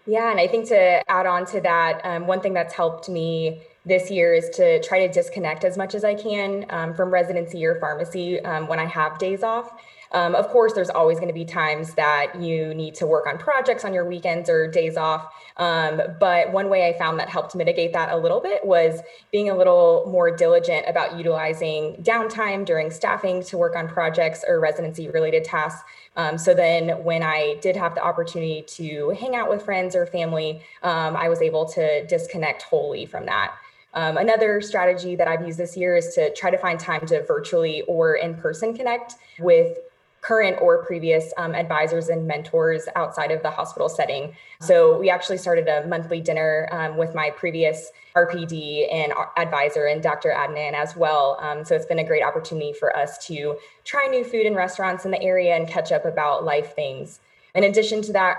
Yeah, 0.06 0.30
and 0.30 0.38
I 0.38 0.46
think 0.46 0.68
to 0.68 1.02
add 1.08 1.26
on 1.26 1.46
to 1.46 1.60
that, 1.62 2.00
um, 2.04 2.26
one 2.26 2.40
thing 2.40 2.54
that's 2.54 2.72
helped 2.74 3.08
me 3.08 3.60
this 3.86 4.10
year 4.10 4.34
is 4.34 4.50
to 4.50 4.82
try 4.82 5.06
to 5.06 5.12
disconnect 5.12 5.64
as 5.64 5.78
much 5.78 5.94
as 5.94 6.04
I 6.04 6.14
can 6.14 6.66
um, 6.70 6.92
from 6.92 7.10
residency 7.10 7.64
or 7.64 7.76
pharmacy 7.80 8.40
um, 8.40 8.66
when 8.66 8.78
I 8.78 8.84
have 8.84 9.18
days 9.18 9.42
off. 9.42 9.72
Um, 10.12 10.34
of 10.34 10.48
course, 10.48 10.72
there's 10.72 10.90
always 10.90 11.18
going 11.18 11.28
to 11.28 11.34
be 11.34 11.44
times 11.44 11.94
that 11.94 12.40
you 12.40 12.74
need 12.74 12.94
to 12.96 13.06
work 13.06 13.26
on 13.26 13.38
projects 13.38 13.84
on 13.84 13.92
your 13.92 14.04
weekends 14.04 14.48
or 14.48 14.68
days 14.68 14.96
off. 14.96 15.32
Um, 15.56 16.00
but 16.20 16.52
one 16.52 16.68
way 16.68 16.88
I 16.88 16.96
found 16.96 17.18
that 17.18 17.28
helped 17.28 17.54
mitigate 17.56 17.92
that 17.92 18.12
a 18.12 18.16
little 18.16 18.40
bit 18.40 18.64
was 18.64 19.00
being 19.32 19.50
a 19.50 19.56
little 19.56 20.08
more 20.08 20.34
diligent 20.34 20.86
about 20.88 21.16
utilizing 21.16 21.96
downtime 22.02 22.64
during 22.64 22.90
staffing 22.90 23.42
to 23.44 23.58
work 23.58 23.74
on 23.74 23.88
projects 23.88 24.44
or 24.46 24.60
residency 24.60 25.08
related 25.08 25.44
tasks 25.44 25.82
um, 26.16 26.38
so 26.38 26.54
then, 26.54 27.04
when 27.04 27.22
I 27.22 27.56
did 27.60 27.76
have 27.76 27.94
the 27.94 28.02
opportunity 28.02 28.62
to 28.62 29.10
hang 29.10 29.36
out 29.36 29.50
with 29.50 29.62
friends 29.62 29.94
or 29.94 30.06
family, 30.06 30.62
um, 30.82 31.14
I 31.14 31.28
was 31.28 31.42
able 31.42 31.66
to 31.66 32.06
disconnect 32.06 32.62
wholly 32.62 33.04
from 33.04 33.26
that. 33.26 33.54
Um, 33.96 34.18
another 34.18 34.60
strategy 34.60 35.16
that 35.16 35.26
I've 35.26 35.44
used 35.44 35.58
this 35.58 35.76
year 35.76 35.96
is 35.96 36.14
to 36.14 36.32
try 36.34 36.50
to 36.50 36.58
find 36.58 36.78
time 36.78 37.06
to 37.06 37.24
virtually 37.24 37.82
or 37.88 38.14
in 38.14 38.34
person 38.34 38.76
connect 38.76 39.14
with 39.40 39.78
current 40.20 40.58
or 40.60 40.84
previous 40.84 41.32
um, 41.38 41.54
advisors 41.54 42.08
and 42.08 42.26
mentors 42.26 42.88
outside 42.96 43.30
of 43.30 43.42
the 43.42 43.50
hospital 43.50 43.88
setting. 43.88 44.34
So 44.60 44.98
we 44.98 45.08
actually 45.08 45.38
started 45.38 45.68
a 45.68 45.86
monthly 45.86 46.20
dinner 46.20 46.68
um, 46.72 46.96
with 46.96 47.14
my 47.14 47.30
previous 47.30 47.90
RPD 48.16 48.92
and 48.92 49.12
advisor 49.36 49.86
and 49.86 50.02
Dr. 50.02 50.30
Adnan 50.36 50.72
as 50.72 50.96
well. 50.96 51.38
Um, 51.40 51.64
so 51.64 51.74
it's 51.74 51.86
been 51.86 52.00
a 52.00 52.04
great 52.04 52.24
opportunity 52.24 52.72
for 52.72 52.94
us 52.96 53.24
to 53.28 53.56
try 53.84 54.06
new 54.08 54.24
food 54.24 54.46
and 54.46 54.56
restaurants 54.56 55.04
in 55.04 55.10
the 55.10 55.22
area 55.22 55.54
and 55.54 55.68
catch 55.68 55.92
up 55.92 56.04
about 56.04 56.44
life 56.44 56.74
things. 56.74 57.20
In 57.54 57.64
addition 57.64 58.02
to 58.02 58.12
that, 58.12 58.38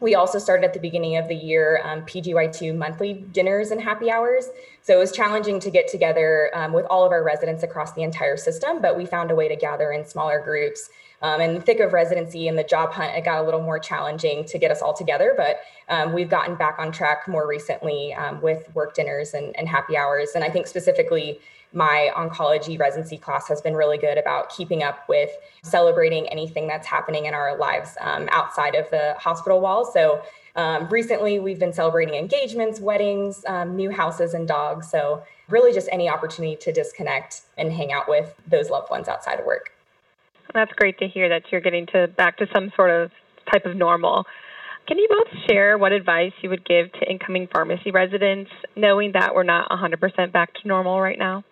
we 0.00 0.14
also 0.14 0.38
started 0.38 0.64
at 0.64 0.74
the 0.74 0.80
beginning 0.80 1.16
of 1.16 1.28
the 1.28 1.34
year 1.34 1.80
um, 1.84 2.02
PGY2 2.02 2.76
monthly 2.76 3.14
dinners 3.32 3.70
and 3.70 3.80
happy 3.80 4.10
hours. 4.10 4.48
So 4.82 4.94
it 4.94 4.98
was 4.98 5.12
challenging 5.12 5.60
to 5.60 5.70
get 5.70 5.88
together 5.88 6.50
um, 6.54 6.72
with 6.72 6.84
all 6.86 7.04
of 7.04 7.12
our 7.12 7.22
residents 7.22 7.62
across 7.62 7.92
the 7.92 8.02
entire 8.02 8.36
system, 8.36 8.82
but 8.82 8.96
we 8.96 9.06
found 9.06 9.30
a 9.30 9.34
way 9.34 9.48
to 9.48 9.56
gather 9.56 9.92
in 9.92 10.04
smaller 10.04 10.40
groups 10.40 10.90
um, 11.24 11.40
in 11.40 11.54
the 11.54 11.60
thick 11.60 11.80
of 11.80 11.94
residency 11.94 12.48
and 12.48 12.58
the 12.58 12.62
job 12.64 12.92
hunt, 12.92 13.16
it 13.16 13.24
got 13.24 13.40
a 13.40 13.44
little 13.44 13.62
more 13.62 13.78
challenging 13.78 14.44
to 14.44 14.58
get 14.58 14.70
us 14.70 14.82
all 14.82 14.92
together, 14.92 15.32
but 15.34 15.60
um, 15.88 16.12
we've 16.12 16.28
gotten 16.28 16.54
back 16.54 16.78
on 16.78 16.92
track 16.92 17.26
more 17.26 17.48
recently 17.48 18.12
um, 18.12 18.42
with 18.42 18.68
work 18.74 18.94
dinners 18.94 19.32
and, 19.32 19.56
and 19.56 19.66
happy 19.66 19.96
hours. 19.96 20.32
And 20.34 20.44
I 20.44 20.50
think 20.50 20.66
specifically, 20.66 21.40
my 21.74 22.10
oncology 22.16 22.78
residency 22.78 23.18
class 23.18 23.48
has 23.48 23.60
been 23.60 23.74
really 23.74 23.98
good 23.98 24.16
about 24.16 24.48
keeping 24.48 24.82
up 24.82 25.08
with 25.08 25.30
celebrating 25.62 26.28
anything 26.28 26.66
that's 26.68 26.86
happening 26.86 27.26
in 27.26 27.34
our 27.34 27.58
lives 27.58 27.96
um, 28.00 28.28
outside 28.30 28.74
of 28.74 28.88
the 28.90 29.14
hospital 29.18 29.60
walls. 29.60 29.92
So 29.92 30.22
um, 30.56 30.86
recently, 30.88 31.40
we've 31.40 31.58
been 31.58 31.72
celebrating 31.72 32.14
engagements, 32.14 32.80
weddings, 32.80 33.44
um, 33.48 33.74
new 33.74 33.90
houses, 33.90 34.34
and 34.34 34.46
dogs. 34.46 34.88
So, 34.88 35.24
really, 35.48 35.72
just 35.72 35.88
any 35.90 36.08
opportunity 36.08 36.54
to 36.56 36.72
disconnect 36.72 37.42
and 37.58 37.72
hang 37.72 37.92
out 37.92 38.08
with 38.08 38.34
those 38.46 38.70
loved 38.70 38.88
ones 38.88 39.08
outside 39.08 39.40
of 39.40 39.46
work. 39.46 39.72
That's 40.52 40.72
great 40.74 40.98
to 40.98 41.08
hear 41.08 41.28
that 41.28 41.50
you're 41.50 41.60
getting 41.60 41.86
to 41.86 42.06
back 42.06 42.36
to 42.38 42.46
some 42.54 42.70
sort 42.76 42.90
of 42.90 43.10
type 43.50 43.66
of 43.66 43.74
normal. 43.74 44.26
Can 44.86 44.98
you 44.98 45.08
both 45.08 45.40
share 45.48 45.76
what 45.76 45.92
advice 45.92 46.32
you 46.42 46.50
would 46.50 46.64
give 46.64 46.92
to 46.92 47.10
incoming 47.10 47.48
pharmacy 47.52 47.90
residents, 47.90 48.50
knowing 48.76 49.12
that 49.12 49.34
we're 49.34 49.42
not 49.42 49.68
100% 49.70 50.30
back 50.30 50.54
to 50.54 50.68
normal 50.68 51.00
right 51.00 51.18
now? 51.18 51.42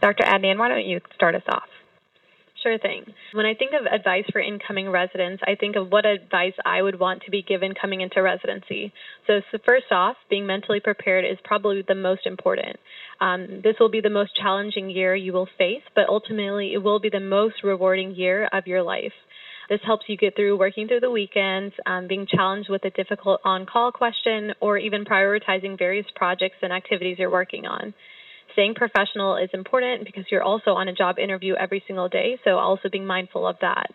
Dr. 0.00 0.24
Adnan, 0.24 0.58
why 0.58 0.68
don't 0.68 0.86
you 0.86 1.00
start 1.14 1.34
us 1.34 1.42
off? 1.48 1.68
Sure 2.62 2.78
thing. 2.78 3.04
When 3.32 3.46
I 3.46 3.54
think 3.54 3.72
of 3.72 3.86
advice 3.86 4.24
for 4.32 4.40
incoming 4.40 4.90
residents, 4.90 5.42
I 5.46 5.54
think 5.54 5.76
of 5.76 5.90
what 5.90 6.04
advice 6.04 6.52
I 6.64 6.82
would 6.82 7.00
want 7.00 7.22
to 7.22 7.30
be 7.30 7.42
given 7.42 7.72
coming 7.80 8.02
into 8.02 8.20
residency. 8.20 8.92
So, 9.26 9.40
so 9.50 9.58
first 9.66 9.86
off, 9.90 10.16
being 10.28 10.46
mentally 10.46 10.80
prepared 10.80 11.24
is 11.24 11.38
probably 11.42 11.82
the 11.86 11.94
most 11.94 12.26
important. 12.26 12.76
Um, 13.18 13.60
this 13.64 13.76
will 13.80 13.88
be 13.88 14.02
the 14.02 14.10
most 14.10 14.36
challenging 14.36 14.90
year 14.90 15.14
you 15.14 15.32
will 15.32 15.48
face, 15.56 15.82
but 15.94 16.08
ultimately 16.08 16.74
it 16.74 16.82
will 16.82 17.00
be 17.00 17.08
the 17.08 17.20
most 17.20 17.64
rewarding 17.64 18.14
year 18.14 18.46
of 18.52 18.66
your 18.66 18.82
life. 18.82 19.12
This 19.70 19.80
helps 19.86 20.04
you 20.08 20.18
get 20.18 20.36
through 20.36 20.58
working 20.58 20.86
through 20.86 21.00
the 21.00 21.10
weekends, 21.10 21.74
um, 21.86 22.08
being 22.08 22.26
challenged 22.26 22.68
with 22.68 22.84
a 22.84 22.90
difficult 22.90 23.40
on 23.44 23.64
call 23.64 23.90
question, 23.92 24.52
or 24.60 24.76
even 24.76 25.04
prioritizing 25.04 25.78
various 25.78 26.06
projects 26.14 26.56
and 26.60 26.72
activities 26.72 27.16
you're 27.18 27.30
working 27.30 27.66
on 27.66 27.94
staying 28.60 28.74
professional 28.74 29.36
is 29.36 29.48
important 29.54 30.04
because 30.04 30.24
you're 30.30 30.42
also 30.42 30.72
on 30.72 30.86
a 30.86 30.92
job 30.92 31.18
interview 31.18 31.54
every 31.54 31.82
single 31.86 32.10
day, 32.10 32.38
so 32.44 32.58
also 32.58 32.90
being 32.90 33.06
mindful 33.06 33.46
of 33.46 33.56
that. 33.62 33.86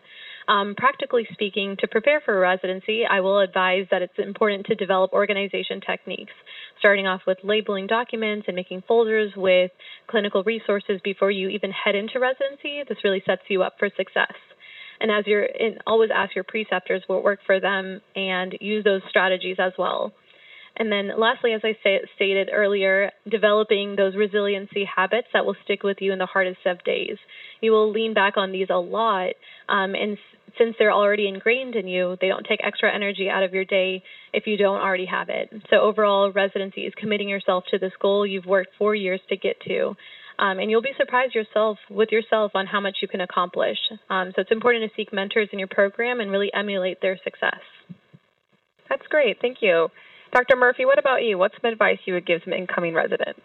Um, 0.48 0.74
practically 0.76 1.28
speaking, 1.34 1.76
to 1.82 1.88
prepare 1.88 2.20
for 2.26 2.40
residency, 2.40 3.04
I 3.06 3.20
will 3.20 3.40
advise 3.40 3.86
that 3.92 4.02
it's 4.02 4.18
important 4.18 4.66
to 4.66 4.76
develop 4.76 5.14
organization 5.14 5.82
techniques, 5.86 6.34
starting 6.80 7.06
off 7.06 7.22
with 7.28 7.38
labeling 7.44 7.86
documents 7.86 8.46
and 8.48 8.56
making 8.56 8.82
folders 8.88 9.32
with 9.38 9.70
clinical 10.08 10.44
resources 10.44 11.00
before 11.04 11.30
you 11.30 11.50
even 11.50 11.70
head 11.72 11.94
into 11.94 12.20
residency. 12.20 12.82
This 12.90 13.04
really 13.04 13.22
sets 13.24 13.44
you 13.50 13.62
up 13.62 13.74
for 13.78 13.90
success. 13.96 14.34
And 15.00 15.12
as 15.12 15.28
you're 15.28 15.44
in, 15.44 15.78
always 15.86 16.10
ask 16.14 16.34
your 16.34 16.44
preceptors 16.44 17.04
what 17.06 17.24
worked 17.24 17.46
for 17.46 17.60
them 17.60 18.02
and 18.16 18.58
use 18.62 18.84
those 18.84 19.02
strategies 19.10 19.58
as 19.60 19.74
well. 19.78 20.12
And 20.78 20.92
then, 20.92 21.12
lastly, 21.18 21.54
as 21.54 21.62
I 21.64 21.78
say, 21.84 22.02
stated 22.16 22.50
earlier, 22.52 23.12
developing 23.30 23.96
those 23.96 24.16
resiliency 24.16 24.84
habits 24.84 25.28
that 25.34 25.46
will 25.46 25.56
stick 25.64 25.84
with 25.84 25.98
you 26.02 26.12
in 26.12 26.20
the 26.20 26.26
hardest 26.26 26.60
of 26.66 26.84
days. 26.84 27.18
You 27.62 27.72
will 27.72 27.92
lean 27.92 28.14
back 28.14 28.36
on 28.36 28.52
these 28.52 28.68
a 28.70 28.76
lot, 28.76 29.34
um, 29.70 29.96
and 29.96 30.18
since 30.58 30.76
they're 30.78 30.92
already 30.92 31.28
ingrained 31.28 31.76
in 31.76 31.88
you, 31.88 32.18
they 32.20 32.28
don't 32.28 32.46
take 32.46 32.60
extra 32.64 32.94
energy 32.94 33.30
out 33.30 33.44
of 33.44 33.54
your 33.54 33.66
day 33.66 34.04
if 34.34 34.48
you 34.48 34.58
don't 34.58 34.82
already 34.82 35.06
have 35.06 35.30
it. 35.30 35.50
So, 35.70 35.78
overall, 35.78 36.32
residency 36.32 36.82
is 36.82 36.94
committing 36.98 37.30
yourself 37.30 37.64
to 37.72 37.80
this 37.80 37.94
goal 38.02 38.26
you've 38.26 38.46
worked 38.46 38.72
four 38.78 38.96
years 38.96 39.22
to 39.30 39.38
get 39.38 39.60
to. 39.68 39.96
Um, 40.38 40.60
and 40.60 40.70
you'll 40.70 40.82
be 40.82 40.94
surprised 40.98 41.34
yourself 41.34 41.78
with 41.90 42.10
yourself 42.12 42.52
on 42.56 42.66
how 42.68 42.82
much 42.82 42.98
you 43.02 43.08
can 43.08 43.22
accomplish. 43.22 43.78
Um, 44.10 44.34
so 44.36 44.42
it's 44.42 44.52
important 44.52 44.84
to 44.90 44.96
seek 44.96 45.14
mentors 45.14 45.50
in 45.54 45.60
your 45.60 45.70
program 45.70 46.20
and 46.20 46.30
really 46.30 46.52
emulate 46.54 47.02
their 47.02 47.18
success. 47.24 47.62
That's 48.90 49.08
great. 49.08 49.38
Thank 49.42 49.58
you. 49.62 49.88
Dr. 50.36 50.58
Murphy, 50.58 50.84
what 50.84 51.00
about 51.00 51.24
you? 51.24 51.38
What's 51.38 51.56
some 51.62 51.72
advice 51.72 51.98
you 52.04 52.14
would 52.14 52.26
give 52.26 52.42
some 52.44 52.52
incoming 52.52 52.94
residents? 52.94 53.40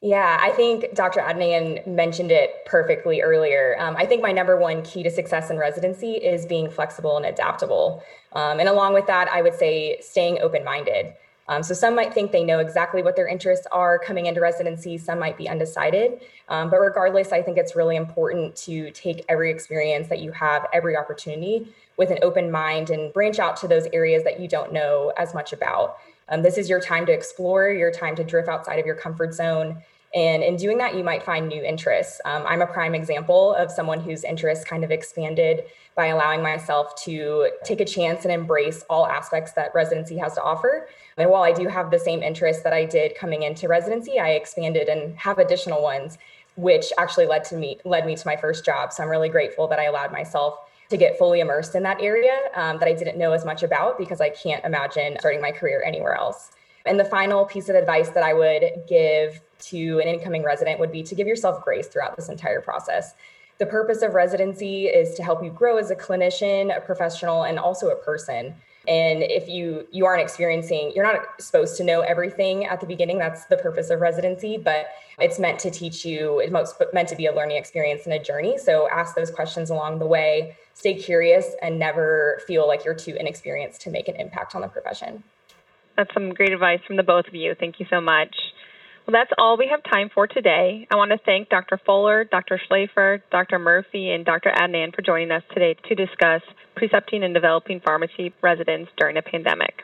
Yeah, 0.00 0.38
I 0.40 0.50
think 0.50 0.94
Dr. 0.94 1.18
Adnan 1.18 1.84
mentioned 1.88 2.30
it 2.30 2.64
perfectly 2.66 3.20
earlier. 3.20 3.74
Um, 3.80 3.96
I 3.96 4.06
think 4.06 4.22
my 4.22 4.30
number 4.30 4.56
one 4.56 4.84
key 4.84 5.02
to 5.02 5.10
success 5.10 5.50
in 5.50 5.58
residency 5.58 6.12
is 6.12 6.46
being 6.46 6.70
flexible 6.70 7.16
and 7.16 7.26
adaptable. 7.26 8.04
Um, 8.32 8.60
and 8.60 8.68
along 8.68 8.94
with 8.94 9.08
that, 9.08 9.26
I 9.26 9.42
would 9.42 9.54
say 9.54 9.98
staying 10.00 10.38
open 10.40 10.62
minded. 10.62 11.14
Um, 11.48 11.62
so 11.62 11.72
some 11.72 11.94
might 11.94 12.12
think 12.12 12.30
they 12.30 12.44
know 12.44 12.58
exactly 12.58 13.02
what 13.02 13.16
their 13.16 13.26
interests 13.26 13.66
are 13.72 13.98
coming 13.98 14.26
into 14.26 14.40
residency, 14.40 14.98
some 14.98 15.18
might 15.18 15.38
be 15.38 15.48
undecided. 15.48 16.20
Um, 16.48 16.68
but 16.68 16.78
regardless, 16.78 17.32
I 17.32 17.40
think 17.40 17.56
it's 17.56 17.74
really 17.74 17.96
important 17.96 18.54
to 18.56 18.90
take 18.90 19.24
every 19.28 19.50
experience 19.50 20.08
that 20.08 20.20
you 20.20 20.30
have, 20.32 20.66
every 20.72 20.96
opportunity 20.96 21.72
with 21.96 22.10
an 22.10 22.18
open 22.22 22.50
mind 22.50 22.90
and 22.90 23.12
branch 23.12 23.38
out 23.38 23.56
to 23.58 23.68
those 23.68 23.86
areas 23.92 24.24
that 24.24 24.38
you 24.40 24.46
don't 24.46 24.72
know 24.72 25.12
as 25.16 25.34
much 25.34 25.52
about. 25.52 25.96
Um, 26.28 26.42
this 26.42 26.58
is 26.58 26.68
your 26.68 26.80
time 26.80 27.06
to 27.06 27.12
explore, 27.12 27.70
your 27.70 27.90
time 27.90 28.14
to 28.16 28.24
drift 28.24 28.48
outside 28.48 28.78
of 28.78 28.86
your 28.86 28.94
comfort 28.94 29.32
zone. 29.32 29.82
And 30.14 30.42
in 30.42 30.56
doing 30.56 30.78
that, 30.78 30.94
you 30.94 31.04
might 31.04 31.22
find 31.22 31.48
new 31.48 31.62
interests. 31.62 32.20
Um, 32.24 32.44
I'm 32.46 32.62
a 32.62 32.66
prime 32.66 32.94
example 32.94 33.54
of 33.54 33.70
someone 33.70 34.00
whose 34.00 34.24
interests 34.24 34.64
kind 34.64 34.82
of 34.82 34.90
expanded 34.90 35.64
by 35.94 36.06
allowing 36.06 36.42
myself 36.42 36.94
to 37.04 37.50
take 37.64 37.80
a 37.80 37.84
chance 37.84 38.24
and 38.24 38.32
embrace 38.32 38.84
all 38.88 39.06
aspects 39.06 39.52
that 39.52 39.74
residency 39.74 40.16
has 40.16 40.34
to 40.34 40.42
offer. 40.42 40.88
And 41.16 41.28
while 41.28 41.42
I 41.42 41.52
do 41.52 41.68
have 41.68 41.90
the 41.90 41.98
same 41.98 42.22
interests 42.22 42.62
that 42.62 42.72
I 42.72 42.84
did 42.84 43.16
coming 43.16 43.42
into 43.42 43.68
residency, 43.68 44.18
I 44.18 44.30
expanded 44.30 44.88
and 44.88 45.16
have 45.18 45.38
additional 45.38 45.82
ones, 45.82 46.16
which 46.56 46.86
actually 46.96 47.26
led 47.26 47.44
to 47.44 47.56
me 47.56 47.78
led 47.84 48.06
me 48.06 48.16
to 48.16 48.26
my 48.26 48.36
first 48.36 48.64
job. 48.64 48.92
So 48.92 49.02
I'm 49.02 49.10
really 49.10 49.28
grateful 49.28 49.66
that 49.68 49.78
I 49.78 49.84
allowed 49.84 50.12
myself 50.12 50.58
to 50.88 50.96
get 50.96 51.18
fully 51.18 51.40
immersed 51.40 51.74
in 51.74 51.82
that 51.82 52.00
area 52.00 52.38
um, 52.54 52.78
that 52.78 52.88
I 52.88 52.94
didn't 52.94 53.18
know 53.18 53.32
as 53.32 53.44
much 53.44 53.62
about 53.62 53.98
because 53.98 54.20
I 54.20 54.30
can't 54.30 54.64
imagine 54.64 55.16
starting 55.18 55.42
my 55.42 55.52
career 55.52 55.82
anywhere 55.84 56.14
else. 56.14 56.50
And 56.86 56.98
the 56.98 57.04
final 57.04 57.44
piece 57.44 57.68
of 57.68 57.76
advice 57.76 58.08
that 58.10 58.22
I 58.22 58.32
would 58.32 58.84
give 58.88 59.40
to 59.60 60.00
an 60.00 60.08
incoming 60.08 60.42
resident 60.42 60.80
would 60.80 60.92
be 60.92 61.02
to 61.02 61.14
give 61.14 61.26
yourself 61.26 61.64
grace 61.64 61.86
throughout 61.86 62.16
this 62.16 62.28
entire 62.28 62.60
process. 62.60 63.14
The 63.58 63.66
purpose 63.66 64.02
of 64.02 64.14
residency 64.14 64.86
is 64.86 65.14
to 65.14 65.22
help 65.22 65.42
you 65.42 65.50
grow 65.50 65.78
as 65.78 65.90
a 65.90 65.96
clinician, 65.96 66.76
a 66.76 66.80
professional, 66.80 67.42
and 67.42 67.58
also 67.58 67.88
a 67.88 67.96
person. 67.96 68.54
And 68.86 69.22
if 69.22 69.48
you 69.48 69.86
you 69.90 70.06
aren't 70.06 70.22
experiencing, 70.22 70.92
you're 70.94 71.04
not 71.04 71.42
supposed 71.42 71.76
to 71.76 71.84
know 71.84 72.00
everything 72.00 72.64
at 72.64 72.80
the 72.80 72.86
beginning. 72.86 73.18
That's 73.18 73.44
the 73.46 73.56
purpose 73.56 73.90
of 73.90 74.00
residency, 74.00 74.56
but 74.56 74.86
it's 75.18 75.38
meant 75.38 75.58
to 75.60 75.70
teach 75.70 76.06
you. 76.06 76.38
It's 76.38 76.52
meant 76.94 77.08
to 77.08 77.16
be 77.16 77.26
a 77.26 77.34
learning 77.34 77.58
experience 77.58 78.04
and 78.04 78.14
a 78.14 78.18
journey. 78.18 78.56
So 78.56 78.88
ask 78.88 79.14
those 79.14 79.30
questions 79.30 79.68
along 79.68 79.98
the 79.98 80.06
way 80.06 80.56
stay 80.78 80.94
curious 80.94 81.56
and 81.60 81.76
never 81.76 82.40
feel 82.46 82.68
like 82.68 82.84
you're 82.84 82.94
too 82.94 83.16
inexperienced 83.18 83.80
to 83.80 83.90
make 83.90 84.06
an 84.06 84.14
impact 84.14 84.54
on 84.54 84.60
the 84.60 84.68
profession. 84.68 85.24
That's 85.96 86.14
some 86.14 86.32
great 86.32 86.52
advice 86.52 86.78
from 86.86 86.96
the 86.96 87.02
both 87.02 87.26
of 87.26 87.34
you. 87.34 87.56
Thank 87.58 87.80
you 87.80 87.86
so 87.90 88.00
much. 88.00 88.34
Well, 89.08 89.18
that's 89.18 89.32
all 89.38 89.56
we 89.56 89.70
have 89.70 89.80
time 89.90 90.10
for 90.14 90.26
today. 90.26 90.86
I 90.90 90.96
want 90.96 91.12
to 91.12 91.18
thank 91.24 91.48
Dr. 91.48 91.80
Fuller, 91.86 92.24
Dr. 92.24 92.60
Schlafer, 92.68 93.22
Dr. 93.32 93.58
Murphy, 93.58 94.10
and 94.10 94.22
Dr. 94.22 94.52
Adnan 94.54 94.94
for 94.94 95.00
joining 95.00 95.30
us 95.30 95.42
today 95.54 95.76
to 95.88 95.94
discuss 95.94 96.42
precepting 96.76 97.24
and 97.24 97.32
developing 97.32 97.80
pharmacy 97.80 98.34
residents 98.42 98.90
during 98.98 99.16
a 99.16 99.22
pandemic. 99.22 99.80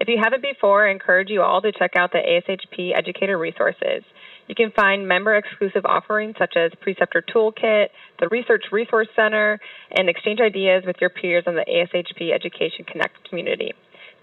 If 0.00 0.08
you 0.08 0.18
haven't 0.20 0.42
before, 0.42 0.88
I 0.88 0.90
encourage 0.90 1.30
you 1.30 1.42
all 1.42 1.62
to 1.62 1.70
check 1.70 1.92
out 1.94 2.10
the 2.10 2.18
ASHP 2.18 2.98
educator 2.98 3.38
resources. 3.38 4.02
You 4.48 4.56
can 4.56 4.72
find 4.72 5.06
member 5.06 5.36
exclusive 5.36 5.86
offerings 5.86 6.34
such 6.36 6.54
as 6.56 6.72
Preceptor 6.80 7.22
Toolkit, 7.32 7.90
the 8.18 8.26
Research 8.32 8.64
Resource 8.72 9.08
Center, 9.14 9.60
and 9.92 10.08
exchange 10.08 10.40
ideas 10.40 10.82
with 10.84 10.96
your 11.00 11.10
peers 11.10 11.44
on 11.46 11.54
the 11.54 11.64
ASHP 11.64 12.34
Education 12.34 12.84
Connect 12.90 13.28
community. 13.28 13.70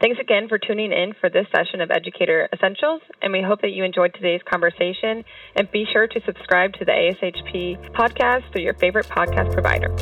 Thanks 0.02 0.20
again 0.20 0.50
for 0.50 0.58
tuning 0.58 0.92
in 0.92 1.14
for 1.22 1.30
this 1.30 1.46
session 1.56 1.80
of 1.80 1.92
Educator 1.92 2.50
Essentials, 2.52 3.02
and 3.22 3.32
we 3.32 3.44
hope 3.44 3.62
that 3.62 3.70
you 3.70 3.84
enjoyed 3.84 4.16
today's 4.16 4.42
conversation. 4.50 5.24
And 5.56 5.70
be 5.72 5.86
sure 5.94 6.08
to 6.08 6.22
subscribe 6.26 6.74
to 6.74 6.86
the 6.86 6.92
ASHP 6.92 7.92
podcast 7.92 8.52
through 8.52 8.64
your 8.64 8.74
favorite 8.74 9.06
podcast 9.06 9.54
provider. 9.54 9.96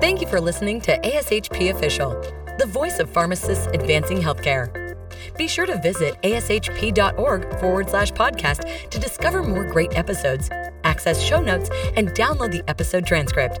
Thank 0.00 0.20
you 0.20 0.26
for 0.26 0.40
listening 0.40 0.80
to 0.80 0.98
ASHP 0.98 1.70
Official, 1.70 2.20
the 2.58 2.66
voice 2.66 2.98
of 2.98 3.08
pharmacists 3.08 3.68
advancing 3.68 4.18
healthcare. 4.20 4.96
Be 5.36 5.46
sure 5.46 5.66
to 5.66 5.80
visit 5.80 6.20
ashp.org 6.22 7.60
forward 7.60 7.88
slash 7.88 8.10
podcast 8.10 8.90
to 8.90 8.98
discover 8.98 9.44
more 9.44 9.64
great 9.64 9.96
episodes, 9.96 10.50
access 10.82 11.22
show 11.22 11.40
notes, 11.40 11.70
and 11.94 12.08
download 12.08 12.50
the 12.50 12.68
episode 12.68 13.06
transcript. 13.06 13.60